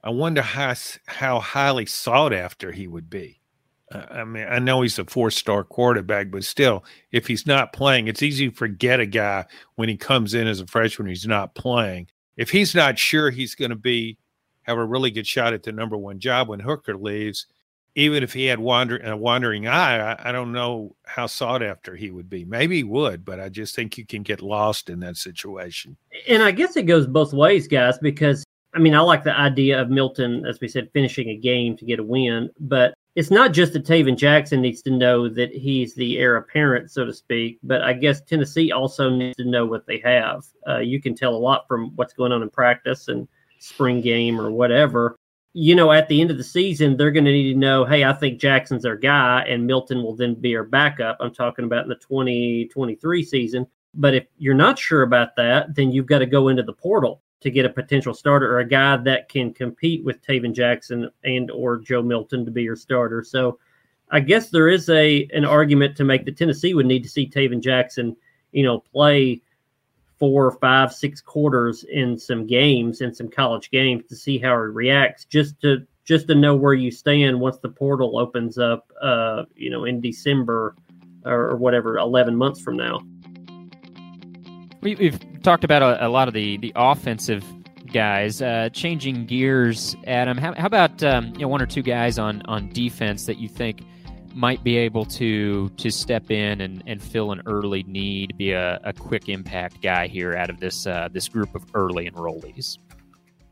I 0.04 0.10
wonder 0.10 0.42
how 0.42 0.74
how 1.06 1.40
highly 1.40 1.86
sought 1.86 2.34
after 2.34 2.72
he 2.72 2.86
would 2.86 3.08
be. 3.08 3.40
I 3.92 4.22
mean, 4.24 4.46
I 4.48 4.60
know 4.60 4.82
he's 4.82 4.98
a 4.98 5.04
four 5.06 5.30
star 5.30 5.64
quarterback, 5.64 6.30
but 6.30 6.44
still, 6.44 6.84
if 7.10 7.26
he's 7.26 7.46
not 7.46 7.72
playing, 7.72 8.08
it's 8.08 8.22
easy 8.22 8.50
to 8.50 8.54
forget 8.54 9.00
a 9.00 9.06
guy 9.06 9.46
when 9.74 9.88
he 9.88 9.96
comes 9.96 10.34
in 10.34 10.46
as 10.46 10.60
a 10.60 10.66
freshman. 10.66 11.08
He's 11.08 11.26
not 11.26 11.54
playing. 11.54 12.08
If 12.36 12.50
he's 12.50 12.74
not 12.74 12.98
sure 12.98 13.30
he's 13.30 13.54
going 13.54 13.70
to 13.70 13.76
be 13.76 14.18
have 14.62 14.78
a 14.78 14.84
really 14.84 15.10
good 15.10 15.26
shot 15.26 15.52
at 15.52 15.62
the 15.62 15.72
number 15.72 15.96
one 15.96 16.18
job 16.18 16.48
when 16.48 16.60
Hooker 16.60 16.96
leaves, 16.96 17.46
even 17.96 18.22
if 18.22 18.32
he 18.32 18.46
had 18.46 18.58
wander, 18.58 18.98
a 18.98 19.16
wandering 19.16 19.66
eye, 19.66 20.12
I, 20.12 20.28
I, 20.28 20.32
don't 20.32 20.52
know 20.52 20.94
how 21.06 21.26
sought 21.26 21.62
after 21.62 21.96
he 21.96 22.10
would 22.10 22.30
be. 22.30 22.44
Maybe 22.44 22.76
he 22.76 22.84
would, 22.84 23.24
but 23.24 23.40
I 23.40 23.48
just 23.48 23.74
think 23.74 23.98
you 23.98 24.06
can 24.06 24.22
get 24.22 24.42
lost 24.42 24.90
in 24.90 25.00
that 25.00 25.16
situation. 25.16 25.96
And 26.28 26.42
I 26.42 26.52
guess 26.52 26.76
it 26.76 26.84
goes 26.84 27.06
both 27.06 27.32
ways, 27.32 27.66
guys, 27.66 27.98
because 27.98 28.44
I 28.74 28.78
mean, 28.78 28.94
I 28.94 29.00
like 29.00 29.24
the 29.24 29.36
idea 29.36 29.80
of 29.80 29.90
Milton, 29.90 30.46
as 30.46 30.60
we 30.60 30.68
said, 30.68 30.90
finishing 30.92 31.30
a 31.30 31.36
game 31.36 31.76
to 31.78 31.84
get 31.84 31.98
a 31.98 32.04
win, 32.04 32.50
but 32.60 32.94
it's 33.16 33.30
not 33.30 33.52
just 33.52 33.72
that 33.72 33.84
Tayven 33.84 34.16
Jackson 34.16 34.60
needs 34.60 34.82
to 34.82 34.90
know 34.90 35.28
that 35.28 35.52
he's 35.52 35.94
the 35.94 36.18
heir 36.18 36.36
apparent, 36.36 36.90
so 36.90 37.04
to 37.04 37.12
speak, 37.12 37.58
but 37.62 37.82
I 37.82 37.92
guess 37.92 38.20
Tennessee 38.20 38.72
also 38.72 39.10
needs 39.10 39.36
to 39.36 39.44
know 39.44 39.66
what 39.66 39.86
they 39.86 39.98
have. 39.98 40.44
Uh, 40.68 40.78
you 40.78 41.00
can 41.00 41.14
tell 41.14 41.34
a 41.34 41.36
lot 41.36 41.66
from 41.66 41.94
what's 41.96 42.14
going 42.14 42.32
on 42.32 42.42
in 42.42 42.50
practice 42.50 43.08
and 43.08 43.26
spring 43.58 44.00
game 44.00 44.40
or 44.40 44.50
whatever 44.50 45.16
you 45.52 45.74
know, 45.74 45.90
at 45.90 46.08
the 46.08 46.20
end 46.20 46.30
of 46.30 46.38
the 46.38 46.44
season, 46.44 46.96
they're 46.96 47.10
going 47.10 47.24
to 47.24 47.32
need 47.32 47.52
to 47.52 47.58
know, 47.58 47.84
hey, 47.84 48.04
I 48.04 48.12
think 48.12 48.40
Jackson's 48.40 48.84
our 48.84 48.96
guy, 48.96 49.44
and 49.48 49.66
Milton 49.66 50.02
will 50.02 50.14
then 50.14 50.34
be 50.34 50.54
our 50.54 50.62
backup. 50.62 51.16
I'm 51.20 51.34
talking 51.34 51.64
about 51.64 51.84
in 51.84 51.88
the 51.88 51.96
2023 51.96 53.24
season. 53.24 53.66
But 53.94 54.14
if 54.14 54.26
you're 54.38 54.54
not 54.54 54.78
sure 54.78 55.02
about 55.02 55.34
that, 55.36 55.74
then 55.74 55.90
you've 55.90 56.06
got 56.06 56.20
to 56.20 56.26
go 56.26 56.48
into 56.48 56.62
the 56.62 56.72
portal 56.72 57.22
to 57.40 57.50
get 57.50 57.64
a 57.64 57.70
potential 57.70 58.14
starter 58.14 58.54
or 58.54 58.58
a 58.60 58.68
guy 58.68 58.96
that 58.96 59.28
can 59.28 59.52
compete 59.52 60.04
with 60.04 60.20
Tayven 60.22 60.54
Jackson 60.54 61.10
and 61.24 61.50
or 61.50 61.78
Joe 61.78 62.02
Milton 62.02 62.44
to 62.44 62.50
be 62.50 62.62
your 62.62 62.76
starter. 62.76 63.24
So 63.24 63.58
I 64.10 64.20
guess 64.20 64.50
there 64.50 64.68
is 64.68 64.88
a 64.90 65.28
an 65.32 65.44
argument 65.44 65.96
to 65.96 66.04
make 66.04 66.24
that 66.24 66.36
Tennessee 66.36 66.74
would 66.74 66.86
need 66.86 67.02
to 67.02 67.08
see 67.08 67.28
Tayven 67.28 67.60
Jackson, 67.62 68.16
you 68.52 68.62
know, 68.62 68.80
play 68.92 69.40
four, 70.18 70.50
five, 70.50 70.92
six 70.92 71.22
quarters 71.22 71.84
in 71.84 72.18
some 72.18 72.46
games 72.46 73.00
in 73.00 73.14
some 73.14 73.28
college 73.28 73.70
games 73.70 74.04
to 74.08 74.14
see 74.14 74.36
how 74.36 74.50
he 74.50 74.68
reacts, 74.68 75.24
just 75.24 75.58
to 75.62 75.86
just 76.04 76.26
to 76.26 76.34
know 76.34 76.56
where 76.56 76.74
you 76.74 76.90
stand 76.90 77.38
once 77.38 77.58
the 77.58 77.68
portal 77.68 78.18
opens 78.18 78.58
up, 78.58 78.90
uh, 79.00 79.44
you 79.54 79.70
know, 79.70 79.84
in 79.84 80.00
December 80.00 80.74
or, 81.24 81.50
or 81.50 81.56
whatever, 81.56 81.96
eleven 81.98 82.36
months 82.36 82.60
from 82.60 82.76
now. 82.76 83.00
We, 84.80 84.94
have 84.94 85.42
talked 85.42 85.64
about 85.64 85.82
a, 85.82 86.06
a, 86.06 86.08
lot 86.08 86.28
of 86.28 86.34
the 86.34 86.56
the 86.58 86.72
offensive 86.74 87.44
guys. 87.92 88.40
Uh, 88.40 88.70
changing 88.72 89.26
gears, 89.26 89.96
Adam. 90.06 90.38
How, 90.38 90.54
how 90.54 90.66
about 90.66 91.02
um, 91.02 91.32
you 91.34 91.40
know 91.40 91.48
one 91.48 91.60
or 91.60 91.66
two 91.66 91.82
guys 91.82 92.18
on 92.18 92.42
on 92.46 92.70
defense 92.70 93.26
that 93.26 93.38
you 93.38 93.48
think 93.48 93.82
might 94.34 94.62
be 94.62 94.76
able 94.76 95.04
to 95.04 95.68
to 95.70 95.90
step 95.90 96.30
in 96.30 96.60
and, 96.60 96.82
and 96.86 97.02
fill 97.02 97.32
an 97.32 97.42
early 97.46 97.82
need, 97.84 98.36
be 98.38 98.52
a, 98.52 98.80
a 98.84 98.92
quick 98.92 99.28
impact 99.28 99.82
guy 99.82 100.06
here 100.06 100.34
out 100.34 100.50
of 100.50 100.60
this 100.60 100.86
uh, 100.86 101.08
this 101.12 101.28
group 101.28 101.54
of 101.54 101.64
early 101.74 102.10
enrollees? 102.10 102.78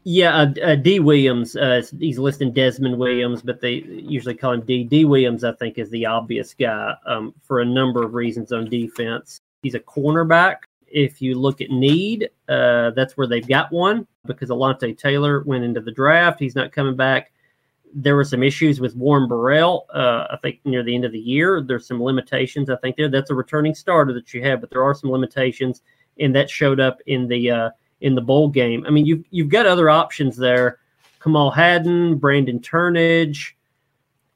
Yeah, 0.05 0.35
uh, 0.35 0.55
uh, 0.63 0.75
D. 0.77 1.01
Williams. 1.01 1.55
Uh, 1.55 1.83
he's 1.99 2.19
listing 2.19 2.53
Desmond 2.53 2.99
Williams, 2.99 3.43
but 3.43 3.61
they 3.61 3.83
usually 3.87 4.35
call 4.35 4.53
him 4.53 4.63
D. 4.63 4.85
D. 4.85 5.05
Williams, 5.05 5.45
I 5.45 5.53
think, 5.53 5.77
is 5.77 5.91
the 5.91 6.07
obvious 6.07 6.55
guy 6.55 6.95
um, 7.05 7.35
for 7.43 7.61
a 7.61 7.65
number 7.65 8.03
of 8.03 8.15
reasons 8.15 8.53
on 8.53 8.71
defense. 8.71 9.41
He's 9.63 9.75
a 9.75 9.81
cornerback. 9.81 10.59
If 10.91 11.21
you 11.21 11.39
look 11.39 11.61
at 11.61 11.71
need, 11.71 12.31
uh, 12.49 12.91
that's 12.91 13.17
where 13.17 13.27
they've 13.27 13.47
got 13.47 13.71
one 13.73 14.07
because 14.27 14.51
Alontae 14.51 14.97
Taylor 14.97 15.43
went 15.45 15.65
into 15.65 15.81
the 15.81 15.93
draft. 15.93 16.41
He's 16.41 16.55
not 16.55 16.73
coming 16.73 16.97
back 16.97 17.33
there 17.95 18.17
were 18.17 18.25
some 18.25 18.43
issues 18.43 18.81
with 18.81 18.97
Warren 18.97 19.29
Burrell. 19.29 19.87
Uh, 19.93 20.27
I 20.31 20.39
think 20.43 20.61
near 20.65 20.83
the 20.83 20.95
end 20.95 21.05
of 21.05 21.13
the 21.13 21.19
year, 21.19 21.63
there's 21.63 21.87
some 21.87 22.03
limitations. 22.03 22.71
I 22.71 22.77
think 22.77 22.97
there 22.97 23.09
that's 23.09 23.31
a 23.31 23.35
returning 23.35 23.75
starter 23.75 24.13
that 24.15 24.33
you 24.35 24.43
have, 24.43 24.61
but 24.61 24.71
there 24.71 24.83
are 24.83 24.95
some 24.95 25.11
limitations, 25.11 25.83
and 26.19 26.35
that 26.35 26.51
showed 26.51 26.81
up 26.81 26.99
in 27.07 27.29
the 27.29 27.51
uh, 27.51 27.71
in 28.01 28.15
the 28.15 28.21
bowl 28.21 28.49
game. 28.49 28.85
I 28.87 28.91
mean, 28.91 29.07
you've 29.07 29.25
you've 29.31 29.49
got 29.49 29.67
other 29.67 29.91
options 29.91 30.37
there: 30.37 30.79
Kamal 31.21 31.51
Hadden, 31.51 32.19
Brandon 32.19 32.61
Turnage, 32.61 33.53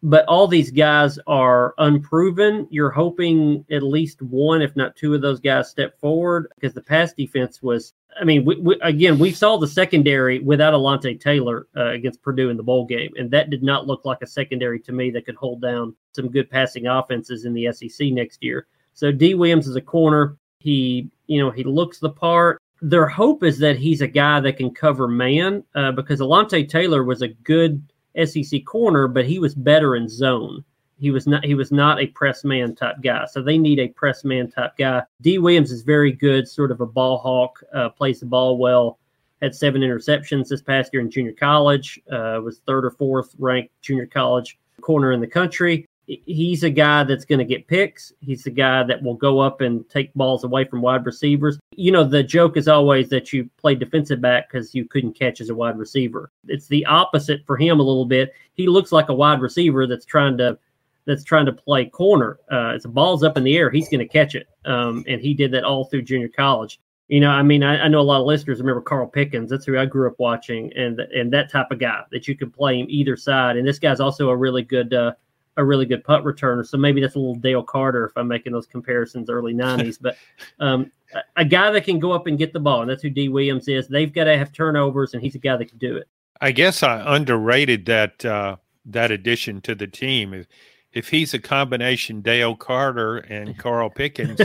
but 0.03 0.25
all 0.27 0.49
these 0.49 0.71
guys 0.71 1.19
are 1.27 1.75
unproven. 1.79 2.67
You're 2.71 2.91
hoping 2.91 3.65
at 3.71 3.83
least 3.83 4.21
one, 4.21 4.61
if 4.61 4.75
not 4.75 4.97
two, 4.97 5.15
of 5.15 5.23
those 5.23 5.41
guys 5.41 5.71
step 5.71 5.99
forward 6.01 6.49
because 6.55 6.75
the 6.75 6.83
pass 6.83 7.13
defense 7.13 7.63
was. 7.63 7.95
I 8.21 8.25
mean, 8.25 8.45
we, 8.45 8.57
we, 8.57 8.79
again, 8.83 9.19
we 9.19 9.33
saw 9.33 9.57
the 9.57 9.67
secondary 9.67 10.39
without 10.39 10.75
Alontae 10.75 11.19
Taylor 11.19 11.67
uh, 11.75 11.91
against 11.93 12.21
Purdue 12.21 12.51
in 12.51 12.59
the 12.59 12.63
bowl 12.63 12.85
game, 12.85 13.11
and 13.17 13.31
that 13.31 13.49
did 13.49 13.63
not 13.63 13.87
look 13.87 14.05
like 14.05 14.19
a 14.21 14.27
secondary 14.27 14.81
to 14.81 14.93
me 14.93 15.11
that 15.13 15.25
could 15.25 15.37
hold 15.37 15.63
down 15.63 15.95
some 16.15 16.31
good 16.31 16.51
passing 16.51 16.89
offenses 16.89 17.47
in 17.47 17.55
the 17.55 17.73
SEC 17.73 18.09
next 18.09 18.43
year. 18.43 18.67
So 18.93 19.13
D. 19.13 19.35
Williams 19.35 19.67
is 19.67 19.77
a 19.77 19.81
corner. 19.81 20.37
He, 20.59 21.09
you 21.27 21.43
know, 21.43 21.51
he 21.51 21.65
looks 21.65 22.01
the 22.01 22.11
part. 22.11 22.61
Their 22.83 23.07
hope 23.07 23.45
is 23.45 23.59
that 23.61 23.79
he's 23.79 24.03
a 24.03 24.09
guy 24.09 24.41
that 24.41 24.59
can 24.59 24.75
cover 24.75 25.09
man 25.09 25.65
uh, 25.75 25.93
because 25.93 26.21
Alontae 26.21 26.69
Taylor 26.69 27.05
was 27.05 27.23
a 27.23 27.29
good 27.29 27.83
SEC 28.25 28.65
corner, 28.65 29.09
but 29.09 29.25
he 29.25 29.39
was 29.39 29.55
better 29.55 29.97
in 29.97 30.09
zone. 30.09 30.65
He 30.99 31.11
was 31.11 31.27
not 31.27 31.45
he 31.45 31.55
was 31.55 31.73
not 31.73 32.01
a 32.01 32.07
press 32.07 32.45
man 32.45 32.75
type 32.75 32.97
guy. 33.03 33.27
So 33.27 33.43
they 33.43 33.59
need 33.59 33.81
a 33.81 33.89
press 33.89 34.25
man 34.25 34.51
type 34.51 34.77
guy. 34.79 35.03
D 35.21 35.39
Williams 35.39 35.73
is 35.73 35.83
very 35.83 36.13
good, 36.13 36.47
sort 36.47 36.71
of 36.71 36.81
a 36.81 36.87
ball 36.87 37.19
hawk, 37.19 37.63
uh, 37.75 37.89
plays 37.89 38.21
the 38.21 38.27
ball 38.27 38.57
well. 38.57 38.99
Had 39.41 39.55
seven 39.55 39.83
interceptions 39.83 40.47
this 40.49 40.63
past 40.63 40.93
year 40.93 41.03
in 41.03 41.11
junior 41.11 41.33
college. 41.33 42.01
Uh, 42.11 42.41
was 42.45 42.61
third 42.67 42.85
or 42.85 42.91
fourth 42.93 43.35
ranked 43.39 43.73
junior 43.83 44.07
college 44.07 44.59
corner 44.81 45.11
in 45.13 45.21
the 45.21 45.27
country. 45.27 45.89
He's 46.07 46.65
a 46.65 46.71
guy 46.71 47.05
that's 47.05 47.25
going 47.25 47.39
to 47.39 47.45
get 47.45 47.67
picks. 47.67 48.13
He's 48.21 48.47
a 48.47 48.51
guy 48.51 48.83
that 48.83 49.03
will 49.03 49.15
go 49.15 49.39
up 49.39 49.61
and 49.61 49.89
take 49.89 50.13
balls 50.15 50.45
away 50.45 50.65
from 50.65 50.83
wide 50.83 51.07
receivers. 51.07 51.59
You 51.77 51.93
know, 51.93 52.05
the 52.05 52.23
joke 52.23 52.57
is 52.57 52.69
always 52.69 53.09
that 53.11 53.33
you 53.33 53.49
play 53.57 53.75
defensive 53.75 54.21
back 54.21 54.51
because 54.51 54.75
you 54.75 54.85
couldn't 54.85 55.19
catch 55.19 55.41
as 55.41 55.51
a 55.51 55.55
wide 55.55 55.79
receiver. 55.79 56.31
It's 56.49 56.67
the 56.67 56.85
opposite 56.87 57.47
for 57.47 57.57
him 57.57 57.81
a 57.81 57.83
little 57.83 58.07
bit. 58.07 58.33
He 58.55 58.67
looks 58.67 58.93
like 58.93 59.09
a 59.09 59.15
wide 59.15 59.41
receiver 59.41 59.87
that's 59.87 60.07
trying 60.07 60.37
to 60.39 60.59
that's 61.05 61.25
trying 61.25 61.47
to 61.47 61.53
play 61.53 61.87
corner. 61.87 62.39
Uh, 62.51 62.73
it's 62.75 62.85
a 62.85 62.89
ball's 62.89 63.25
up 63.25 63.37
in 63.37 63.45
the 63.45 63.57
air, 63.57 63.71
he's 63.71 63.89
going 63.89 64.01
to 64.01 64.07
catch 64.07 64.35
it. 64.35 64.49
Um, 64.65 65.05
and 65.09 65.21
he 65.21 65.35
did 65.35 65.51
that 65.53 65.65
all 65.65 65.85
through 65.85 66.03
junior 66.03 66.29
college. 66.29 66.79
You 67.09 67.21
know, 67.21 67.31
I 67.31 67.43
mean, 67.43 67.63
I, 67.63 67.83
I, 67.83 67.89
know 67.89 68.01
a 68.01 68.03
lot 68.03 68.21
of 68.21 68.27
listeners 68.27 68.61
remember 68.61 68.81
Carl 68.81 69.07
Pickens. 69.07 69.51
That's 69.51 69.67
who 69.67 69.77
I 69.77 69.85
grew 69.85 70.09
up 70.09 70.19
watching, 70.19 70.73
and 70.75 70.99
and 71.01 71.31
that 71.33 71.51
type 71.51 71.71
of 71.71 71.79
guy 71.79 72.03
that 72.11 72.27
you 72.27 72.37
could 72.37 72.55
play 72.55 72.79
him 72.79 72.87
either 72.89 73.17
side. 73.17 73.57
And 73.57 73.67
this 73.67 73.79
guy's 73.79 74.01
also 74.01 74.31
a 74.31 74.37
really 74.37 74.63
good 74.63 74.95
uh, 74.95 75.13
a 75.57 75.65
really 75.65 75.87
good 75.87 76.03
punt 76.05 76.25
returner. 76.25 76.67
So 76.67 76.79
maybe 76.79 77.01
that's 77.01 77.15
a 77.15 77.19
little 77.19 77.35
Dale 77.35 77.63
Carter 77.63 78.07
if 78.07 78.13
I'm 78.17 78.29
making 78.29 78.53
those 78.53 78.67
comparisons 78.67 79.29
early 79.29 79.55
90s. 79.55 79.99
but 80.01 80.17
um, 80.61 80.91
a, 81.37 81.45
guy 81.45 81.71
that 81.71 81.85
can 81.85 81.99
go 81.99 82.13
up 82.13 82.27
and 82.27 82.39
get 82.39 82.53
the 82.53 82.61
ball, 82.61 82.81
and 82.81 82.91
that's 82.91 83.03
who 83.03 83.11
D. 83.11 83.29
Williams 83.29 83.69
is. 83.69 83.89
They've 83.89 84.13
got 84.13 84.25
to 84.25 84.37
have 84.37 84.53
turnovers, 84.53 85.15
and 85.15 85.23
he's 85.23 85.35
a 85.35 85.39
guy 85.39 85.57
that 85.57 85.69
can 85.69 85.79
do 85.79 85.97
it. 85.97 86.09
I 86.41 86.53
guess 86.53 86.83
I 86.83 87.17
underrated 87.17 87.87
that 87.87 88.25
uh, 88.25 88.57
that 88.87 89.11
addition 89.11 89.61
to 89.63 89.75
the 89.75 89.87
team. 89.87 90.35
If, 90.35 90.47
if 90.93 91.09
he's 91.09 91.35
a 91.35 91.39
combination 91.39 92.21
Dale 92.21 92.57
Carter 92.57 93.19
and 93.19 93.57
Carl 93.59 93.91
Pickens, 93.91 94.41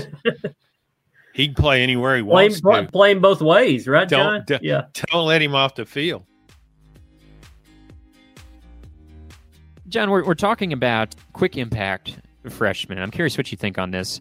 he 1.34 1.48
can 1.48 1.56
play 1.56 1.82
anywhere 1.82 2.18
he 2.18 2.22
wants 2.22 2.62
playing, 2.62 2.86
to. 2.86 2.92
Playing 2.92 3.20
both 3.20 3.42
ways, 3.42 3.88
right, 3.88 4.08
John? 4.08 4.44
Don't, 4.46 4.62
yeah. 4.62 4.84
Don't 5.12 5.26
let 5.26 5.42
him 5.42 5.56
off 5.56 5.74
the 5.74 5.86
field. 5.86 6.27
John, 9.90 10.10
we're, 10.10 10.26
we're 10.26 10.36
talking 10.36 10.74
about 10.74 11.16
quick 11.32 11.56
impact 11.56 12.20
freshmen. 12.50 12.98
I'm 13.00 13.12
curious 13.12 13.38
what 13.38 13.52
you 13.52 13.58
think 13.58 13.78
on 13.78 13.92
this. 13.92 14.20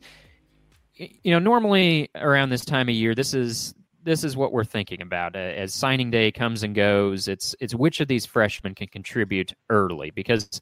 You 0.95 1.33
know, 1.33 1.39
normally 1.39 2.09
around 2.15 2.51
this 2.51 2.65
time 2.65 2.89
of 2.89 2.95
year, 2.95 3.15
this 3.15 3.35
is 3.35 3.75
this 4.03 4.23
is 4.23 4.37
what 4.37 4.53
we're 4.53 4.65
thinking 4.65 5.03
about 5.03 5.35
uh, 5.35 5.41
as 5.41 5.75
signing 5.75 6.11
day 6.11 6.31
comes 6.31 6.63
and 6.63 6.75
goes. 6.75 7.27
It's 7.27 7.55
it's 7.61 7.75
which 7.75 8.01
of 8.01 8.07
these 8.07 8.25
freshmen 8.25 8.75
can 8.75 8.87
contribute 8.87 9.53
early 9.69 10.11
because 10.11 10.61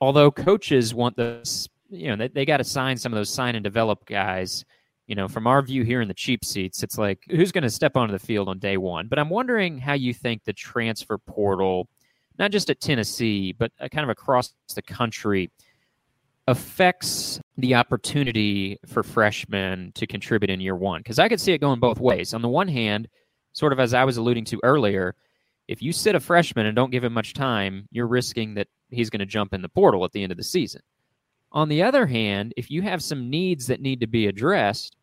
although 0.00 0.32
coaches 0.32 0.92
want 0.92 1.16
this, 1.16 1.68
you 1.88 2.08
know, 2.08 2.16
they, 2.16 2.28
they 2.28 2.44
got 2.44 2.56
to 2.56 2.64
sign 2.64 2.96
some 2.96 3.12
of 3.12 3.16
those 3.16 3.30
sign 3.30 3.54
and 3.54 3.62
develop 3.62 4.04
guys. 4.04 4.64
You 5.06 5.14
know, 5.14 5.28
from 5.28 5.46
our 5.46 5.62
view 5.62 5.84
here 5.84 6.00
in 6.00 6.08
the 6.08 6.14
cheap 6.14 6.44
seats, 6.44 6.82
it's 6.82 6.98
like 6.98 7.20
who's 7.30 7.52
going 7.52 7.62
to 7.62 7.70
step 7.70 7.96
onto 7.96 8.12
the 8.12 8.18
field 8.18 8.48
on 8.48 8.58
day 8.58 8.78
one. 8.78 9.06
But 9.06 9.18
I'm 9.18 9.30
wondering 9.30 9.78
how 9.78 9.92
you 9.92 10.12
think 10.12 10.42
the 10.42 10.52
transfer 10.52 11.18
portal 11.18 11.88
not 12.38 12.50
just 12.50 12.70
at 12.70 12.80
Tennessee, 12.80 13.52
but 13.52 13.72
uh, 13.80 13.88
kind 13.88 14.04
of 14.04 14.10
across 14.10 14.54
the 14.74 14.82
country, 14.82 15.50
affects 16.46 17.40
the 17.56 17.74
opportunity 17.74 18.78
for 18.86 19.02
freshmen 19.02 19.92
to 19.94 20.06
contribute 20.06 20.50
in 20.50 20.60
year 20.60 20.76
one? 20.76 21.00
Because 21.00 21.18
I 21.18 21.28
could 21.28 21.40
see 21.40 21.52
it 21.52 21.58
going 21.58 21.80
both 21.80 22.00
ways. 22.00 22.34
On 22.34 22.42
the 22.42 22.48
one 22.48 22.68
hand, 22.68 23.08
sort 23.52 23.72
of 23.72 23.80
as 23.80 23.94
I 23.94 24.04
was 24.04 24.16
alluding 24.16 24.44
to 24.46 24.60
earlier, 24.62 25.14
if 25.68 25.80
you 25.80 25.92
sit 25.92 26.14
a 26.14 26.20
freshman 26.20 26.66
and 26.66 26.76
don't 26.76 26.90
give 26.90 27.04
him 27.04 27.14
much 27.14 27.32
time, 27.32 27.88
you're 27.90 28.06
risking 28.06 28.54
that 28.54 28.68
he's 28.90 29.10
going 29.10 29.20
to 29.20 29.26
jump 29.26 29.54
in 29.54 29.62
the 29.62 29.68
portal 29.68 30.04
at 30.04 30.12
the 30.12 30.22
end 30.22 30.32
of 30.32 30.38
the 30.38 30.44
season. 30.44 30.82
On 31.52 31.68
the 31.68 31.82
other 31.82 32.06
hand, 32.06 32.52
if 32.56 32.70
you 32.70 32.82
have 32.82 33.02
some 33.02 33.30
needs 33.30 33.68
that 33.68 33.80
need 33.80 34.00
to 34.00 34.06
be 34.06 34.26
addressed, 34.26 34.96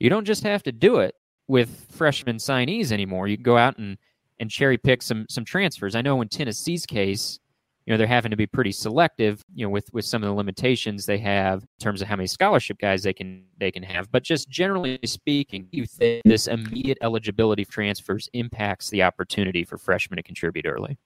you 0.00 0.10
don't 0.10 0.24
just 0.24 0.42
have 0.42 0.62
to 0.64 0.72
do 0.72 0.98
it 0.98 1.14
with 1.46 1.86
freshman 1.90 2.38
signees 2.38 2.90
anymore. 2.90 3.28
You 3.28 3.36
can 3.36 3.44
go 3.44 3.58
out 3.58 3.78
and 3.78 3.98
and 4.40 4.50
cherry 4.50 4.78
pick 4.78 5.02
some 5.02 5.26
some 5.28 5.44
transfers. 5.44 5.94
I 5.94 6.02
know 6.02 6.20
in 6.20 6.28
Tennessee's 6.28 6.86
case, 6.86 7.38
you 7.86 7.92
know, 7.92 7.98
they're 7.98 8.06
having 8.06 8.30
to 8.30 8.36
be 8.36 8.46
pretty 8.46 8.72
selective, 8.72 9.42
you 9.54 9.66
know, 9.66 9.70
with 9.70 9.92
with 9.92 10.04
some 10.04 10.22
of 10.22 10.28
the 10.28 10.34
limitations 10.34 11.06
they 11.06 11.18
have 11.18 11.62
in 11.62 11.82
terms 11.82 12.00
of 12.00 12.08
how 12.08 12.16
many 12.16 12.26
scholarship 12.26 12.78
guys 12.78 13.02
they 13.02 13.12
can 13.12 13.44
they 13.58 13.70
can 13.70 13.82
have. 13.82 14.10
But 14.10 14.22
just 14.22 14.48
generally 14.48 14.98
speaking, 15.04 15.68
you 15.70 15.84
think 15.86 16.22
this 16.24 16.46
immediate 16.46 16.98
eligibility 17.02 17.64
transfers 17.64 18.28
impacts 18.32 18.90
the 18.90 19.02
opportunity 19.02 19.64
for 19.64 19.76
freshmen 19.76 20.16
to 20.16 20.22
contribute 20.22 20.66
early? 20.66 20.98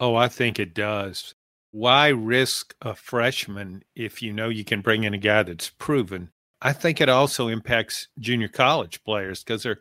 Oh, 0.00 0.14
I 0.14 0.28
think 0.28 0.58
it 0.58 0.74
does. 0.74 1.34
Why 1.72 2.08
risk 2.08 2.74
a 2.80 2.94
freshman 2.94 3.82
if 3.94 4.22
you 4.22 4.32
know 4.32 4.48
you 4.48 4.64
can 4.64 4.80
bring 4.80 5.04
in 5.04 5.12
a 5.12 5.18
guy 5.18 5.42
that's 5.42 5.70
proven? 5.70 6.30
I 6.62 6.72
think 6.72 7.00
it 7.00 7.08
also 7.08 7.48
impacts 7.48 8.08
junior 8.18 8.48
college 8.48 9.04
players 9.04 9.44
because 9.44 9.62
they're 9.62 9.80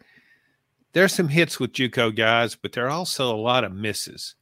there's 0.94 1.14
some 1.14 1.30
hits 1.30 1.60
with 1.60 1.74
JUCO 1.74 2.16
guys, 2.16 2.56
but 2.56 2.72
there 2.72 2.86
are 2.86 2.92
also 2.92 3.34
a 3.34 3.38
lot 3.38 3.64
of 3.64 3.74
misses. 3.74 4.36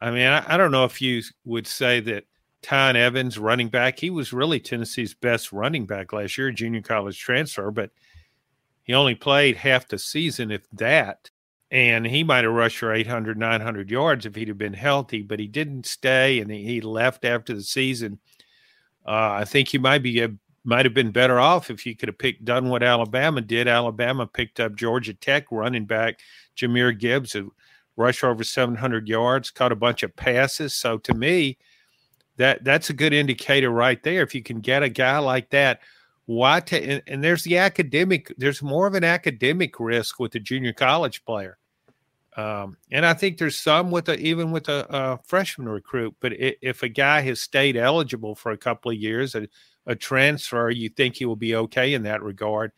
I 0.00 0.10
mean, 0.10 0.26
I, 0.26 0.54
I 0.54 0.56
don't 0.56 0.72
know 0.72 0.84
if 0.84 1.00
you 1.00 1.22
would 1.44 1.66
say 1.66 2.00
that 2.00 2.24
Tiyon 2.62 2.96
Evans, 2.96 3.38
running 3.38 3.68
back, 3.68 3.98
he 3.98 4.10
was 4.10 4.32
really 4.32 4.58
Tennessee's 4.58 5.14
best 5.14 5.52
running 5.52 5.86
back 5.86 6.12
last 6.12 6.38
year, 6.38 6.50
junior 6.50 6.80
college 6.80 7.18
transfer, 7.18 7.70
but 7.70 7.90
he 8.82 8.94
only 8.94 9.14
played 9.14 9.56
half 9.56 9.88
the 9.88 9.98
season, 9.98 10.50
if 10.50 10.68
that. 10.72 11.30
And 11.70 12.06
he 12.06 12.22
might 12.22 12.44
have 12.44 12.52
rushed 12.52 12.78
for 12.78 12.92
800, 12.92 13.36
900 13.36 13.90
yards 13.90 14.26
if 14.26 14.34
he'd 14.34 14.48
have 14.48 14.58
been 14.58 14.74
healthy, 14.74 15.22
but 15.22 15.40
he 15.40 15.46
didn't 15.46 15.86
stay 15.86 16.38
and 16.40 16.50
he 16.50 16.80
left 16.80 17.24
after 17.24 17.54
the 17.54 17.62
season. 17.62 18.18
Uh, 19.06 19.32
I 19.32 19.44
think 19.44 19.68
he 19.68 19.78
might 19.78 20.02
be 20.02 20.20
a 20.20 20.30
might 20.64 20.86
have 20.86 20.94
been 20.94 21.10
better 21.10 21.38
off 21.38 21.70
if 21.70 21.84
you 21.84 21.94
could 21.94 22.08
have 22.08 22.18
picked 22.18 22.44
done 22.44 22.70
what 22.70 22.82
Alabama 22.82 23.40
did. 23.40 23.68
Alabama 23.68 24.26
picked 24.26 24.58
up 24.58 24.74
Georgia 24.74 25.14
Tech 25.14 25.46
running 25.50 25.84
back 25.84 26.20
Jahmyr 26.56 26.98
Gibbs, 26.98 27.32
who 27.32 27.52
rushed 27.96 28.24
over 28.24 28.42
700 28.42 29.08
yards, 29.08 29.50
caught 29.50 29.72
a 29.72 29.76
bunch 29.76 30.02
of 30.02 30.16
passes. 30.16 30.74
So 30.74 30.98
to 30.98 31.14
me, 31.14 31.58
that 32.36 32.64
that's 32.64 32.90
a 32.90 32.94
good 32.94 33.12
indicator 33.12 33.70
right 33.70 34.02
there. 34.02 34.22
If 34.22 34.34
you 34.34 34.42
can 34.42 34.60
get 34.60 34.82
a 34.82 34.88
guy 34.88 35.18
like 35.18 35.50
that, 35.50 35.80
why? 36.26 36.62
And, 36.72 37.02
and 37.06 37.22
there's 37.22 37.44
the 37.44 37.58
academic. 37.58 38.32
There's 38.38 38.62
more 38.62 38.86
of 38.86 38.94
an 38.94 39.04
academic 39.04 39.78
risk 39.78 40.18
with 40.18 40.34
a 40.34 40.40
junior 40.40 40.72
college 40.72 41.24
player. 41.24 41.58
Um, 42.36 42.78
and 42.90 43.06
I 43.06 43.14
think 43.14 43.38
there's 43.38 43.56
some 43.56 43.92
with 43.92 44.08
a, 44.08 44.18
even 44.18 44.50
with 44.50 44.68
a, 44.68 44.86
a 44.90 45.18
freshman 45.24 45.68
recruit. 45.68 46.16
But 46.18 46.32
if 46.36 46.82
a 46.82 46.88
guy 46.88 47.20
has 47.20 47.40
stayed 47.40 47.76
eligible 47.76 48.34
for 48.34 48.50
a 48.50 48.56
couple 48.56 48.90
of 48.90 48.96
years, 48.96 49.36
a, 49.36 49.46
a 49.86 49.94
transfer, 49.94 50.70
you 50.70 50.88
think 50.88 51.16
he 51.16 51.24
will 51.24 51.36
be 51.36 51.54
okay 51.56 51.94
in 51.94 52.02
that 52.04 52.22
regard. 52.22 52.72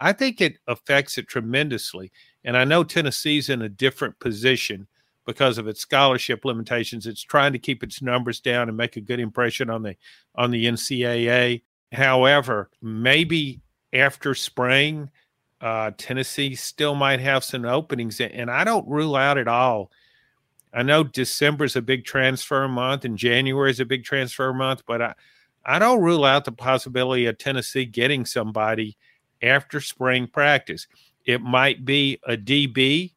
I 0.00 0.12
think 0.12 0.40
it 0.40 0.58
affects 0.66 1.18
it 1.18 1.28
tremendously. 1.28 2.12
And 2.44 2.56
I 2.56 2.64
know 2.64 2.84
Tennessee's 2.84 3.48
in 3.48 3.62
a 3.62 3.68
different 3.68 4.18
position 4.20 4.86
because 5.26 5.58
of 5.58 5.68
its 5.68 5.80
scholarship 5.80 6.44
limitations. 6.44 7.06
It's 7.06 7.22
trying 7.22 7.52
to 7.52 7.58
keep 7.58 7.82
its 7.82 8.00
numbers 8.00 8.40
down 8.40 8.68
and 8.68 8.76
make 8.76 8.96
a 8.96 9.00
good 9.00 9.20
impression 9.20 9.68
on 9.68 9.82
the 9.82 9.96
on 10.34 10.50
the 10.50 10.64
NCAA. 10.64 11.62
However, 11.92 12.70
maybe 12.80 13.60
after 13.92 14.34
spring, 14.34 15.10
uh, 15.60 15.90
Tennessee 15.98 16.54
still 16.54 16.94
might 16.94 17.20
have 17.20 17.44
some 17.44 17.64
openings, 17.64 18.20
and 18.20 18.50
I 18.50 18.64
don't 18.64 18.88
rule 18.88 19.16
out 19.16 19.38
at 19.38 19.48
all. 19.48 19.90
I 20.72 20.82
know 20.82 21.04
December 21.04 21.64
is 21.64 21.76
a 21.76 21.82
big 21.82 22.04
transfer 22.04 22.68
month 22.68 23.04
and 23.04 23.16
January 23.16 23.70
is 23.70 23.80
a 23.80 23.86
big 23.86 24.04
transfer 24.04 24.52
month, 24.52 24.82
but 24.86 25.00
I, 25.00 25.14
I 25.68 25.78
don't 25.78 26.00
rule 26.00 26.24
out 26.24 26.46
the 26.46 26.52
possibility 26.52 27.26
of 27.26 27.36
Tennessee 27.36 27.84
getting 27.84 28.24
somebody 28.24 28.96
after 29.42 29.82
spring 29.82 30.26
practice. 30.26 30.86
It 31.26 31.42
might 31.42 31.84
be 31.84 32.18
a 32.26 32.38
DB, 32.38 33.12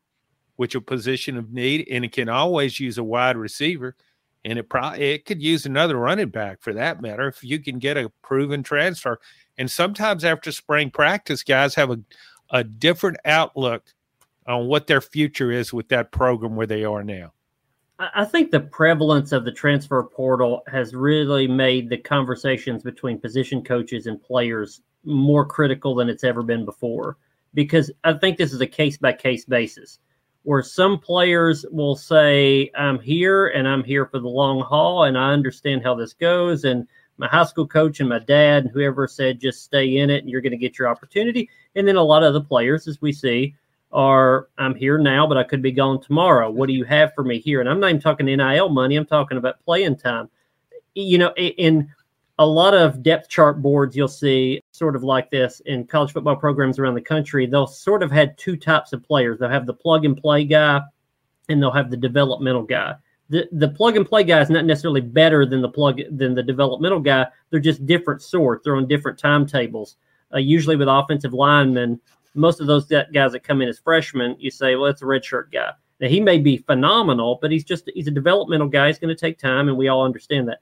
which 0.57 0.75
a 0.75 0.81
position 0.81 1.37
of 1.37 1.53
need, 1.53 1.87
and 1.89 2.03
it 2.03 2.11
can 2.11 2.27
always 2.27 2.77
use 2.77 2.97
a 2.97 3.05
wide 3.05 3.37
receiver, 3.37 3.95
and 4.43 4.59
it 4.59 4.67
probably 4.67 5.13
it 5.13 5.23
could 5.23 5.41
use 5.41 5.65
another 5.65 5.95
running 5.95 6.27
back 6.27 6.61
for 6.61 6.73
that 6.73 7.01
matter 7.01 7.25
if 7.29 7.41
you 7.41 7.57
can 7.57 7.79
get 7.79 7.95
a 7.95 8.11
proven 8.21 8.63
transfer. 8.63 9.21
And 9.57 9.71
sometimes 9.71 10.25
after 10.25 10.51
spring 10.51 10.91
practice, 10.91 11.43
guys 11.43 11.73
have 11.75 11.89
a, 11.89 12.01
a 12.49 12.65
different 12.65 13.15
outlook 13.23 13.85
on 14.45 14.67
what 14.67 14.87
their 14.87 14.99
future 14.99 15.53
is 15.53 15.71
with 15.71 15.87
that 15.87 16.11
program 16.11 16.57
where 16.57 16.67
they 16.67 16.83
are 16.83 17.03
now. 17.03 17.31
I 18.15 18.25
think 18.25 18.49
the 18.49 18.59
prevalence 18.59 19.31
of 19.31 19.45
the 19.45 19.51
transfer 19.51 20.01
portal 20.03 20.63
has 20.67 20.95
really 20.95 21.47
made 21.47 21.89
the 21.89 21.97
conversations 21.97 22.81
between 22.81 23.19
position 23.19 23.63
coaches 23.63 24.07
and 24.07 24.21
players 24.21 24.81
more 25.03 25.45
critical 25.45 25.93
than 25.93 26.09
it's 26.09 26.23
ever 26.23 26.41
been 26.41 26.65
before. 26.65 27.17
Because 27.53 27.91
I 28.03 28.13
think 28.13 28.37
this 28.37 28.53
is 28.53 28.61
a 28.61 28.67
case 28.67 28.97
by 28.97 29.13
case 29.13 29.45
basis 29.45 29.99
where 30.43 30.63
some 30.63 30.97
players 30.97 31.65
will 31.69 31.95
say, 31.95 32.71
I'm 32.75 32.99
here 32.99 33.47
and 33.47 33.67
I'm 33.67 33.83
here 33.83 34.07
for 34.07 34.19
the 34.19 34.29
long 34.29 34.61
haul 34.61 35.03
and 35.03 35.17
I 35.17 35.31
understand 35.31 35.83
how 35.83 35.93
this 35.93 36.13
goes. 36.13 36.63
And 36.63 36.87
my 37.17 37.27
high 37.27 37.45
school 37.45 37.67
coach 37.67 37.99
and 37.99 38.09
my 38.09 38.19
dad 38.19 38.63
and 38.63 38.71
whoever 38.71 39.07
said, 39.07 39.39
just 39.39 39.63
stay 39.63 39.97
in 39.97 40.09
it 40.09 40.23
and 40.23 40.29
you're 40.29 40.41
going 40.41 40.51
to 40.51 40.57
get 40.57 40.79
your 40.79 40.87
opportunity. 40.87 41.49
And 41.75 41.87
then 41.87 41.97
a 41.97 42.03
lot 42.03 42.23
of 42.23 42.33
the 42.33 42.41
players, 42.41 42.87
as 42.87 43.01
we 43.01 43.11
see, 43.11 43.53
are 43.93 44.47
I'm 44.57 44.75
here 44.75 44.97
now, 44.97 45.27
but 45.27 45.37
I 45.37 45.43
could 45.43 45.61
be 45.61 45.71
gone 45.71 46.01
tomorrow. 46.01 46.49
What 46.49 46.67
do 46.67 46.73
you 46.73 46.83
have 46.85 47.13
for 47.13 47.23
me 47.23 47.39
here? 47.39 47.59
And 47.59 47.69
I'm 47.69 47.79
not 47.79 47.89
even 47.89 48.01
talking 48.01 48.25
NIL 48.25 48.69
money. 48.69 48.95
I'm 48.95 49.05
talking 49.05 49.37
about 49.37 49.63
playing 49.65 49.97
time. 49.97 50.29
You 50.95 51.17
know, 51.17 51.33
in 51.35 51.89
a 52.39 52.45
lot 52.45 52.73
of 52.73 53.03
depth 53.03 53.29
chart 53.29 53.61
boards, 53.61 53.95
you'll 53.95 54.07
see 54.07 54.61
sort 54.71 54.95
of 54.95 55.03
like 55.03 55.29
this 55.29 55.61
in 55.65 55.85
college 55.85 56.11
football 56.11 56.35
programs 56.35 56.79
around 56.79 56.95
the 56.95 57.01
country. 57.01 57.45
They'll 57.45 57.67
sort 57.67 58.03
of 58.03 58.11
had 58.11 58.37
two 58.37 58.57
types 58.57 58.93
of 58.93 59.03
players. 59.03 59.39
They'll 59.39 59.49
have 59.49 59.65
the 59.65 59.73
plug 59.73 60.05
and 60.05 60.17
play 60.17 60.43
guy, 60.45 60.81
and 61.49 61.61
they'll 61.61 61.71
have 61.71 61.91
the 61.91 61.97
developmental 61.97 62.63
guy. 62.63 62.95
the 63.29 63.47
the 63.51 63.69
plug 63.69 63.95
and 63.95 64.05
play 64.07 64.23
guy 64.23 64.41
is 64.41 64.49
not 64.49 64.65
necessarily 64.65 65.01
better 65.01 65.45
than 65.45 65.61
the 65.61 65.69
plug 65.69 66.01
than 66.11 66.35
the 66.35 66.43
developmental 66.43 66.99
guy. 66.99 67.27
They're 67.49 67.59
just 67.59 67.85
different 67.85 68.21
sorts. 68.21 68.63
They're 68.63 68.75
on 68.75 68.87
different 68.87 69.19
timetables. 69.19 69.95
Uh, 70.33 70.37
usually 70.37 70.75
with 70.75 70.87
offensive 70.87 71.33
linemen, 71.33 71.99
most 72.33 72.61
of 72.61 72.67
those 72.67 72.85
guys 72.85 73.31
that 73.31 73.43
come 73.43 73.61
in 73.61 73.69
as 73.69 73.79
freshmen, 73.79 74.35
you 74.39 74.51
say, 74.51 74.75
well, 74.75 74.89
it's 74.89 75.01
a 75.01 75.05
redshirt 75.05 75.51
guy. 75.51 75.71
Now 75.99 76.07
he 76.07 76.19
may 76.19 76.39
be 76.39 76.57
phenomenal, 76.57 77.37
but 77.41 77.51
he's 77.51 77.63
just 77.63 77.89
he's 77.93 78.07
a 78.07 78.11
developmental 78.11 78.67
guy. 78.67 78.87
He's 78.87 78.99
going 78.99 79.15
to 79.15 79.19
take 79.19 79.37
time, 79.37 79.67
and 79.67 79.77
we 79.77 79.87
all 79.87 80.03
understand 80.03 80.47
that. 80.47 80.59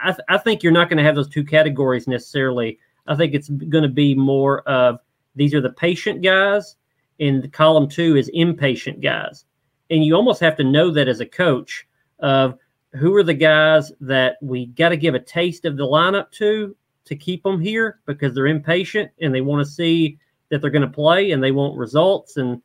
I, 0.00 0.12
th- 0.12 0.24
I 0.28 0.38
think 0.38 0.62
you're 0.62 0.72
not 0.72 0.88
going 0.88 0.98
to 0.98 1.04
have 1.04 1.16
those 1.16 1.28
two 1.28 1.42
categories 1.42 2.06
necessarily. 2.06 2.78
I 3.08 3.16
think 3.16 3.34
it's 3.34 3.48
going 3.48 3.82
to 3.82 3.88
be 3.88 4.14
more 4.14 4.60
of 4.68 5.00
these 5.34 5.52
are 5.54 5.60
the 5.60 5.72
patient 5.72 6.22
guys, 6.22 6.76
and 7.18 7.52
column 7.52 7.88
two 7.88 8.16
is 8.16 8.30
impatient 8.32 9.00
guys 9.00 9.44
and 9.90 10.04
you 10.04 10.14
almost 10.14 10.40
have 10.40 10.56
to 10.56 10.64
know 10.64 10.90
that 10.90 11.08
as 11.08 11.20
a 11.20 11.26
coach 11.26 11.86
of 12.20 12.58
who 12.92 13.14
are 13.14 13.22
the 13.22 13.34
guys 13.34 13.92
that 14.00 14.36
we 14.40 14.66
got 14.66 14.90
to 14.90 14.96
give 14.96 15.14
a 15.14 15.20
taste 15.20 15.64
of 15.64 15.76
the 15.76 15.86
lineup 15.86 16.30
to 16.32 16.76
to 17.04 17.16
keep 17.16 17.42
them 17.42 17.60
here 17.60 18.00
because 18.06 18.34
they're 18.34 18.46
impatient 18.46 19.10
and 19.20 19.34
they 19.34 19.40
want 19.40 19.64
to 19.64 19.70
see 19.70 20.18
that 20.54 20.62
they're 20.62 20.70
going 20.70 20.82
to 20.82 20.88
play 20.88 21.32
and 21.32 21.42
they 21.42 21.50
want 21.50 21.76
results 21.76 22.36
and 22.36 22.62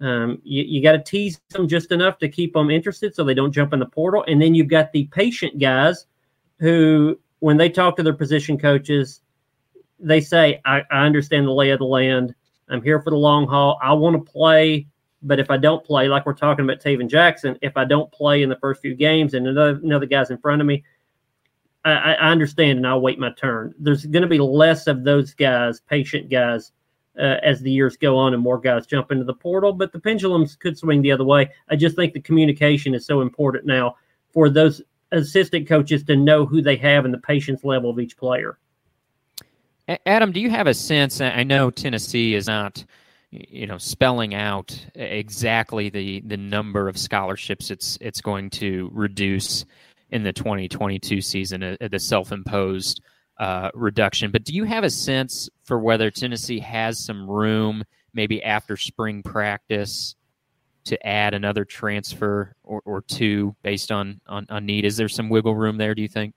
um, 0.00 0.40
you, 0.44 0.62
you 0.62 0.82
got 0.82 0.92
to 0.92 1.02
tease 1.02 1.40
them 1.50 1.68
just 1.68 1.92
enough 1.92 2.18
to 2.18 2.28
keep 2.28 2.54
them 2.54 2.70
interested 2.70 3.14
so 3.14 3.24
they 3.24 3.34
don't 3.34 3.52
jump 3.52 3.72
in 3.72 3.80
the 3.80 3.86
portal. 3.86 4.24
And 4.26 4.40
then 4.40 4.54
you've 4.54 4.68
got 4.68 4.92
the 4.92 5.06
patient 5.06 5.58
guys 5.58 6.06
who 6.60 7.18
when 7.40 7.56
they 7.56 7.68
talk 7.68 7.96
to 7.96 8.02
their 8.02 8.14
position 8.14 8.58
coaches 8.58 9.20
they 10.00 10.20
say 10.20 10.60
I, 10.64 10.82
I 10.90 11.04
understand 11.04 11.46
the 11.46 11.52
lay 11.52 11.70
of 11.70 11.80
the 11.80 11.84
land. 11.84 12.34
I'm 12.68 12.82
here 12.82 13.00
for 13.02 13.10
the 13.10 13.16
long 13.16 13.46
haul. 13.46 13.78
I 13.82 13.92
want 13.92 14.14
to 14.14 14.32
play 14.32 14.86
but 15.22 15.40
if 15.40 15.50
I 15.50 15.56
don't 15.56 15.84
play, 15.84 16.08
like 16.08 16.26
we're 16.26 16.34
talking 16.34 16.64
about 16.64 16.80
Tayven 16.80 17.08
Jackson, 17.08 17.58
if 17.60 17.76
I 17.76 17.84
don't 17.84 18.10
play 18.12 18.42
in 18.42 18.48
the 18.48 18.56
first 18.56 18.80
few 18.80 18.94
games 18.94 19.34
and 19.34 19.46
another, 19.46 19.80
another 19.82 20.06
guy's 20.06 20.30
in 20.30 20.38
front 20.38 20.60
of 20.60 20.66
me, 20.66 20.84
I, 21.84 22.14
I 22.14 22.30
understand 22.30 22.78
and 22.78 22.86
I'll 22.86 23.00
wait 23.00 23.18
my 23.18 23.32
turn. 23.32 23.74
There's 23.78 24.06
going 24.06 24.22
to 24.22 24.28
be 24.28 24.38
less 24.38 24.86
of 24.86 25.04
those 25.04 25.34
guys, 25.34 25.80
patient 25.80 26.30
guys, 26.30 26.72
uh, 27.18 27.36
as 27.42 27.60
the 27.60 27.70
years 27.70 27.96
go 27.96 28.16
on 28.16 28.34
and 28.34 28.42
more 28.42 28.58
guys 28.58 28.86
jump 28.86 29.10
into 29.10 29.24
the 29.24 29.34
portal. 29.34 29.72
But 29.72 29.92
the 29.92 30.00
pendulums 30.00 30.56
could 30.56 30.78
swing 30.78 31.02
the 31.02 31.12
other 31.12 31.24
way. 31.24 31.50
I 31.68 31.76
just 31.76 31.96
think 31.96 32.12
the 32.12 32.20
communication 32.20 32.94
is 32.94 33.04
so 33.06 33.20
important 33.20 33.66
now 33.66 33.96
for 34.32 34.48
those 34.48 34.82
assistant 35.12 35.66
coaches 35.66 36.04
to 36.04 36.16
know 36.16 36.46
who 36.46 36.62
they 36.62 36.76
have 36.76 37.04
and 37.04 37.14
the 37.14 37.18
patience 37.18 37.64
level 37.64 37.90
of 37.90 37.98
each 37.98 38.16
player. 38.16 38.58
Adam, 40.04 40.32
do 40.32 40.40
you 40.40 40.50
have 40.50 40.66
a 40.66 40.74
sense? 40.74 41.20
I 41.20 41.44
know 41.44 41.70
Tennessee 41.70 42.34
is 42.34 42.46
not 42.46 42.84
you 43.30 43.66
know 43.66 43.78
spelling 43.78 44.34
out 44.34 44.86
exactly 44.94 45.90
the 45.90 46.20
the 46.22 46.36
number 46.36 46.88
of 46.88 46.96
scholarships 46.96 47.70
it's 47.70 47.98
it's 48.00 48.22
going 48.22 48.48
to 48.48 48.90
reduce 48.94 49.66
in 50.10 50.22
the 50.22 50.32
2022 50.32 51.20
season 51.20 51.62
uh, 51.62 51.76
the 51.90 51.98
self-imposed 51.98 53.02
uh, 53.38 53.70
reduction 53.74 54.30
but 54.30 54.44
do 54.44 54.52
you 54.52 54.64
have 54.64 54.84
a 54.84 54.90
sense 54.90 55.48
for 55.64 55.78
whether 55.78 56.10
Tennessee 56.10 56.58
has 56.58 57.04
some 57.04 57.28
room 57.28 57.84
maybe 58.12 58.42
after 58.42 58.76
spring 58.76 59.22
practice 59.22 60.16
to 60.84 61.06
add 61.06 61.34
another 61.34 61.64
transfer 61.64 62.54
or, 62.64 62.80
or 62.84 63.02
two 63.02 63.54
based 63.62 63.92
on, 63.92 64.20
on 64.26 64.46
on 64.50 64.66
need 64.66 64.84
is 64.84 64.96
there 64.96 65.08
some 65.08 65.28
wiggle 65.28 65.54
room 65.54 65.76
there 65.76 65.94
do 65.94 66.02
you 66.02 66.08
think 66.08 66.34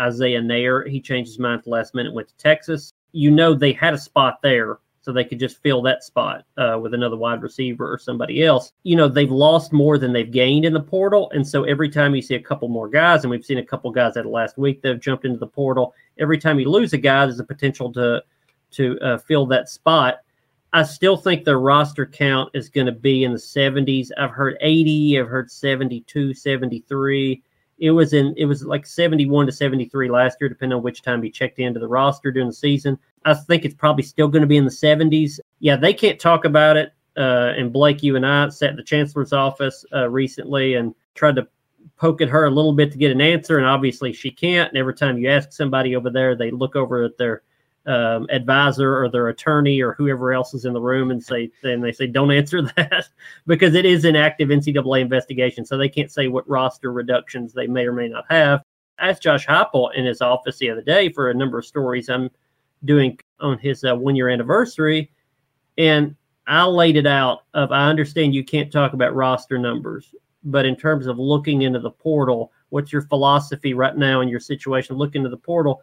Isaiah 0.00 0.40
Neyor, 0.40 0.88
he 0.88 1.00
changed 1.00 1.32
his 1.32 1.38
mind 1.38 1.58
at 1.58 1.64
the 1.64 1.70
last 1.70 1.94
minute 1.94 2.14
went 2.14 2.28
to 2.28 2.36
Texas 2.36 2.92
you 3.12 3.30
know 3.30 3.54
they 3.54 3.72
had 3.72 3.92
a 3.92 3.98
spot 3.98 4.40
there 4.42 4.78
so 5.02 5.12
they 5.12 5.24
could 5.24 5.40
just 5.40 5.60
fill 5.62 5.82
that 5.82 6.04
spot 6.04 6.44
uh, 6.56 6.78
with 6.80 6.94
another 6.94 7.16
wide 7.16 7.42
receiver 7.42 7.92
or 7.92 7.98
somebody 7.98 8.44
else. 8.44 8.72
You 8.84 8.94
know, 8.96 9.08
they've 9.08 9.30
lost 9.30 9.72
more 9.72 9.98
than 9.98 10.12
they've 10.12 10.30
gained 10.30 10.64
in 10.64 10.72
the 10.72 10.80
portal. 10.80 11.28
And 11.32 11.46
so 11.46 11.64
every 11.64 11.90
time 11.90 12.14
you 12.14 12.22
see 12.22 12.36
a 12.36 12.40
couple 12.40 12.68
more 12.68 12.88
guys, 12.88 13.24
and 13.24 13.30
we've 13.30 13.44
seen 13.44 13.58
a 13.58 13.64
couple 13.64 13.90
guys 13.90 14.14
that 14.14 14.26
last 14.26 14.56
week 14.56 14.80
that 14.82 14.90
have 14.90 15.00
jumped 15.00 15.24
into 15.24 15.38
the 15.38 15.46
portal, 15.46 15.92
every 16.18 16.38
time 16.38 16.58
you 16.58 16.70
lose 16.70 16.92
a 16.92 16.98
guy, 16.98 17.26
there's 17.26 17.40
a 17.40 17.44
potential 17.44 17.92
to 17.92 18.22
to 18.72 18.98
uh, 19.00 19.18
fill 19.18 19.46
that 19.46 19.68
spot. 19.68 20.20
I 20.72 20.82
still 20.84 21.18
think 21.18 21.44
the 21.44 21.56
roster 21.56 22.06
count 22.06 22.50
is 22.54 22.70
going 22.70 22.86
to 22.86 22.92
be 22.92 23.24
in 23.24 23.32
the 23.32 23.38
70s. 23.38 24.08
I've 24.16 24.30
heard 24.30 24.56
80, 24.62 25.20
I've 25.20 25.28
heard 25.28 25.50
72, 25.50 26.32
73 26.32 27.42
it 27.82 27.90
was 27.90 28.12
in 28.12 28.32
it 28.36 28.44
was 28.44 28.64
like 28.64 28.86
71 28.86 29.46
to 29.46 29.52
73 29.52 30.08
last 30.08 30.38
year 30.40 30.48
depending 30.48 30.76
on 30.76 30.82
which 30.82 31.02
time 31.02 31.22
you 31.24 31.30
checked 31.30 31.58
into 31.58 31.80
the 31.80 31.88
roster 31.88 32.30
during 32.30 32.48
the 32.48 32.54
season 32.54 32.98
i 33.24 33.34
think 33.34 33.64
it's 33.64 33.74
probably 33.74 34.04
still 34.04 34.28
going 34.28 34.40
to 34.40 34.46
be 34.46 34.56
in 34.56 34.64
the 34.64 34.70
70s 34.70 35.40
yeah 35.58 35.76
they 35.76 35.92
can't 35.92 36.20
talk 36.20 36.44
about 36.44 36.76
it 36.76 36.92
uh, 37.16 37.52
and 37.56 37.72
blake 37.72 38.02
you 38.02 38.16
and 38.16 38.24
i 38.24 38.48
sat 38.48 38.70
in 38.70 38.76
the 38.76 38.82
chancellor's 38.82 39.32
office 39.32 39.84
uh, 39.92 40.08
recently 40.08 40.74
and 40.74 40.94
tried 41.14 41.36
to 41.36 41.46
poke 41.96 42.20
at 42.20 42.28
her 42.28 42.46
a 42.46 42.50
little 42.50 42.72
bit 42.72 42.92
to 42.92 42.98
get 42.98 43.10
an 43.10 43.20
answer 43.20 43.58
and 43.58 43.66
obviously 43.66 44.12
she 44.12 44.30
can't 44.30 44.68
and 44.68 44.78
every 44.78 44.94
time 44.94 45.18
you 45.18 45.28
ask 45.28 45.52
somebody 45.52 45.94
over 45.96 46.10
there 46.10 46.34
they 46.34 46.50
look 46.50 46.76
over 46.76 47.04
at 47.04 47.16
their 47.18 47.42
um, 47.86 48.26
advisor 48.30 48.96
or 49.02 49.08
their 49.08 49.28
attorney 49.28 49.80
or 49.80 49.94
whoever 49.94 50.32
else 50.32 50.54
is 50.54 50.64
in 50.64 50.72
the 50.72 50.80
room 50.80 51.10
and 51.10 51.22
say 51.22 51.50
and 51.64 51.82
they 51.82 51.92
say 51.92 52.06
don't 52.06 52.30
answer 52.30 52.62
that 52.76 53.08
because 53.46 53.74
it 53.74 53.84
is 53.84 54.04
an 54.04 54.16
active 54.16 54.50
NCAA 54.50 55.00
investigation, 55.00 55.64
so 55.64 55.76
they 55.76 55.88
can't 55.88 56.10
say 56.10 56.28
what 56.28 56.48
roster 56.48 56.92
reductions 56.92 57.52
they 57.52 57.66
may 57.66 57.86
or 57.86 57.92
may 57.92 58.08
not 58.08 58.24
have. 58.30 58.62
I 58.98 59.08
asked 59.08 59.22
Josh 59.22 59.46
Heupel 59.46 59.94
in 59.94 60.04
his 60.04 60.20
office 60.20 60.58
the 60.58 60.70
other 60.70 60.82
day 60.82 61.08
for 61.08 61.30
a 61.30 61.34
number 61.34 61.58
of 61.58 61.66
stories 61.66 62.08
I'm 62.08 62.30
doing 62.84 63.18
on 63.40 63.58
his 63.58 63.84
uh, 63.84 63.96
one 63.96 64.14
year 64.14 64.28
anniversary, 64.28 65.10
and 65.76 66.14
I 66.46 66.64
laid 66.64 66.96
it 66.96 67.06
out 67.06 67.44
of 67.54 67.72
I 67.72 67.88
understand 67.88 68.34
you 68.34 68.44
can't 68.44 68.70
talk 68.70 68.92
about 68.92 69.14
roster 69.14 69.58
numbers, 69.58 70.14
but 70.44 70.66
in 70.66 70.76
terms 70.76 71.06
of 71.06 71.18
looking 71.18 71.62
into 71.62 71.78
the 71.78 71.90
portal, 71.90 72.52
what's 72.70 72.92
your 72.92 73.02
philosophy 73.02 73.74
right 73.74 73.96
now 73.96 74.20
in 74.20 74.28
your 74.28 74.40
situation? 74.40 74.96
Look 74.96 75.14
into 75.14 75.28
the 75.28 75.36
portal. 75.36 75.82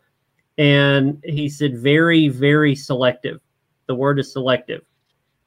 And 0.57 1.23
he 1.23 1.47
said 1.49 1.77
very 1.77 2.27
very 2.27 2.75
selective. 2.75 3.39
The 3.87 3.95
word 3.95 4.19
is 4.19 4.31
selective. 4.31 4.81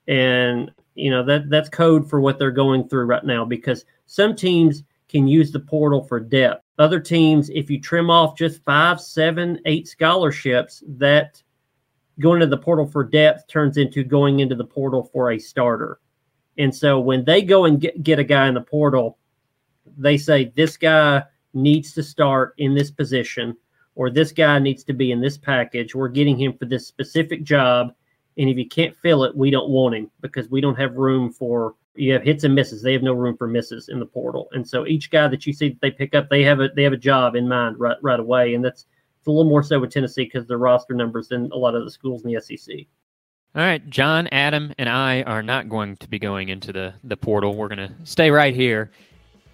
And 0.08 0.70
you 0.94 1.10
know 1.10 1.24
that 1.24 1.48
that's 1.48 1.68
code 1.68 2.08
for 2.08 2.20
what 2.20 2.38
they're 2.38 2.50
going 2.50 2.88
through 2.88 3.04
right 3.04 3.24
now 3.24 3.44
because 3.44 3.84
some 4.06 4.34
teams 4.34 4.82
can 5.08 5.26
use 5.26 5.52
the 5.52 5.60
portal 5.60 6.02
for 6.02 6.18
depth. 6.18 6.64
Other 6.78 7.00
teams 7.00 7.50
if 7.50 7.70
you 7.70 7.80
trim 7.80 8.10
off 8.10 8.36
just 8.36 8.64
five 8.64 9.00
seven 9.00 9.60
eight 9.66 9.86
scholarships 9.86 10.82
that 10.88 11.42
going 12.18 12.40
to 12.40 12.46
the 12.46 12.56
portal 12.56 12.86
for 12.86 13.04
depth 13.04 13.46
turns 13.48 13.76
into 13.76 14.04
going 14.04 14.40
into 14.40 14.54
the 14.54 14.64
portal 14.64 15.04
for 15.12 15.32
a 15.32 15.38
starter 15.38 15.98
and 16.58 16.74
so 16.74 17.00
when 17.00 17.24
they 17.24 17.42
go 17.42 17.64
and 17.64 17.80
get, 17.80 18.02
get 18.02 18.18
a 18.18 18.24
guy 18.24 18.46
in 18.46 18.54
the 18.54 18.60
portal 18.60 19.18
they 19.96 20.16
say 20.16 20.52
this 20.56 20.76
guy 20.76 21.22
needs 21.54 21.92
to 21.94 22.02
start 22.02 22.54
in 22.58 22.74
this 22.74 22.90
position 22.90 23.56
or 23.94 24.10
this 24.10 24.32
guy 24.32 24.58
needs 24.58 24.84
to 24.84 24.92
be 24.92 25.12
in 25.12 25.20
this 25.20 25.36
package. 25.36 25.94
We're 25.94 26.08
getting 26.08 26.38
him 26.38 26.56
for 26.56 26.64
this 26.64 26.86
specific 26.86 27.44
job. 27.44 27.92
And 28.38 28.48
if 28.48 28.56
you 28.56 28.66
can't 28.66 28.96
fill 28.96 29.24
it, 29.24 29.36
we 29.36 29.50
don't 29.50 29.68
want 29.68 29.94
him 29.94 30.10
because 30.20 30.48
we 30.48 30.60
don't 30.60 30.78
have 30.78 30.94
room 30.94 31.30
for 31.30 31.74
you 31.94 32.14
have 32.14 32.22
hits 32.22 32.44
and 32.44 32.54
misses. 32.54 32.80
They 32.80 32.94
have 32.94 33.02
no 33.02 33.12
room 33.12 33.36
for 33.36 33.46
misses 33.46 33.90
in 33.90 34.00
the 34.00 34.06
portal. 34.06 34.48
And 34.52 34.66
so 34.66 34.86
each 34.86 35.10
guy 35.10 35.28
that 35.28 35.46
you 35.46 35.52
see 35.52 35.68
that 35.68 35.80
they 35.82 35.90
pick 35.90 36.14
up, 36.14 36.30
they 36.30 36.42
have 36.42 36.60
a 36.60 36.70
they 36.74 36.84
have 36.84 36.94
a 36.94 36.98
job 36.98 37.36
in 37.36 37.46
mind 37.46 37.78
right 37.78 37.98
right 38.00 38.18
away. 38.18 38.54
And 38.54 38.64
that's 38.64 38.86
it's 39.18 39.26
a 39.26 39.30
little 39.30 39.48
more 39.48 39.62
so 39.62 39.78
with 39.78 39.90
Tennessee 39.90 40.24
because 40.24 40.46
their 40.46 40.56
roster 40.56 40.94
numbers 40.94 41.28
than 41.28 41.50
a 41.52 41.56
lot 41.56 41.74
of 41.74 41.84
the 41.84 41.90
schools 41.90 42.24
in 42.24 42.32
the 42.32 42.40
SEC. 42.40 42.86
All 43.54 43.62
right, 43.62 43.86
John, 43.90 44.28
Adam, 44.28 44.72
and 44.78 44.88
I 44.88 45.22
are 45.22 45.42
not 45.42 45.68
going 45.68 45.96
to 45.98 46.08
be 46.08 46.18
going 46.18 46.48
into 46.48 46.72
the, 46.72 46.94
the 47.04 47.16
portal. 47.18 47.54
We're 47.54 47.68
going 47.68 47.86
to 47.86 47.94
stay 48.04 48.30
right 48.30 48.54
here 48.54 48.90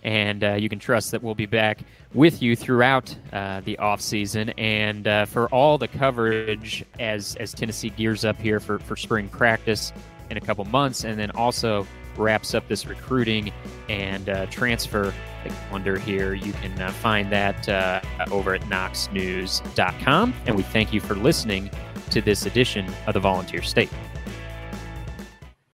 and 0.03 0.45
uh, 0.45 0.55
you 0.55 0.69
can 0.69 0.79
trust 0.79 1.11
that 1.11 1.23
we'll 1.23 1.35
be 1.35 1.47
back 1.47 1.81
with 2.15 2.41
you 2.41 2.57
throughout 2.57 3.15
uh, 3.33 3.61
the 3.65 3.77
off 3.79 4.01
season 4.01 4.51
and 4.51 5.07
uh, 5.07 5.25
for 5.27 5.49
all 5.49 5.79
the 5.79 5.89
coverage 5.89 6.85
as 6.99 7.37
as 7.37 7.53
Tennessee 7.53 7.91
gears 7.91 8.25
up 8.25 8.41
here 8.41 8.61
for 8.61 8.79
for 8.79 8.97
spring 8.97 9.29
practice 9.29 9.93
in 10.31 10.37
a 10.37 10.41
couple 10.41 10.65
months, 10.67 11.05
and 11.05 11.19
then 11.19 11.31
also 11.33 11.87
wraps 12.17 12.55
up 12.55 12.67
this 12.69 12.87
recruiting 12.87 13.53
and 13.89 14.29
uh, 14.29 14.47
transfer 14.47 15.15
calendar 15.45 15.99
here. 15.99 16.35
You 16.35 16.53
can 16.53 16.79
uh, 16.81 16.91
find 16.91 17.31
that 17.33 17.69
uh, 17.69 18.01
over 18.31 18.55
at 18.55 18.63
knoxnews.com, 18.63 20.35
and 20.47 20.57
we 20.57 20.63
thank 20.65 20.93
you 20.93 21.01
for 21.01 21.15
listening 21.15 21.71
to 22.09 22.21
this 22.21 22.47
edition 22.47 22.87
of 23.07 23.15
the 23.15 23.21
Volunteer 23.21 23.63
State. 23.63 23.91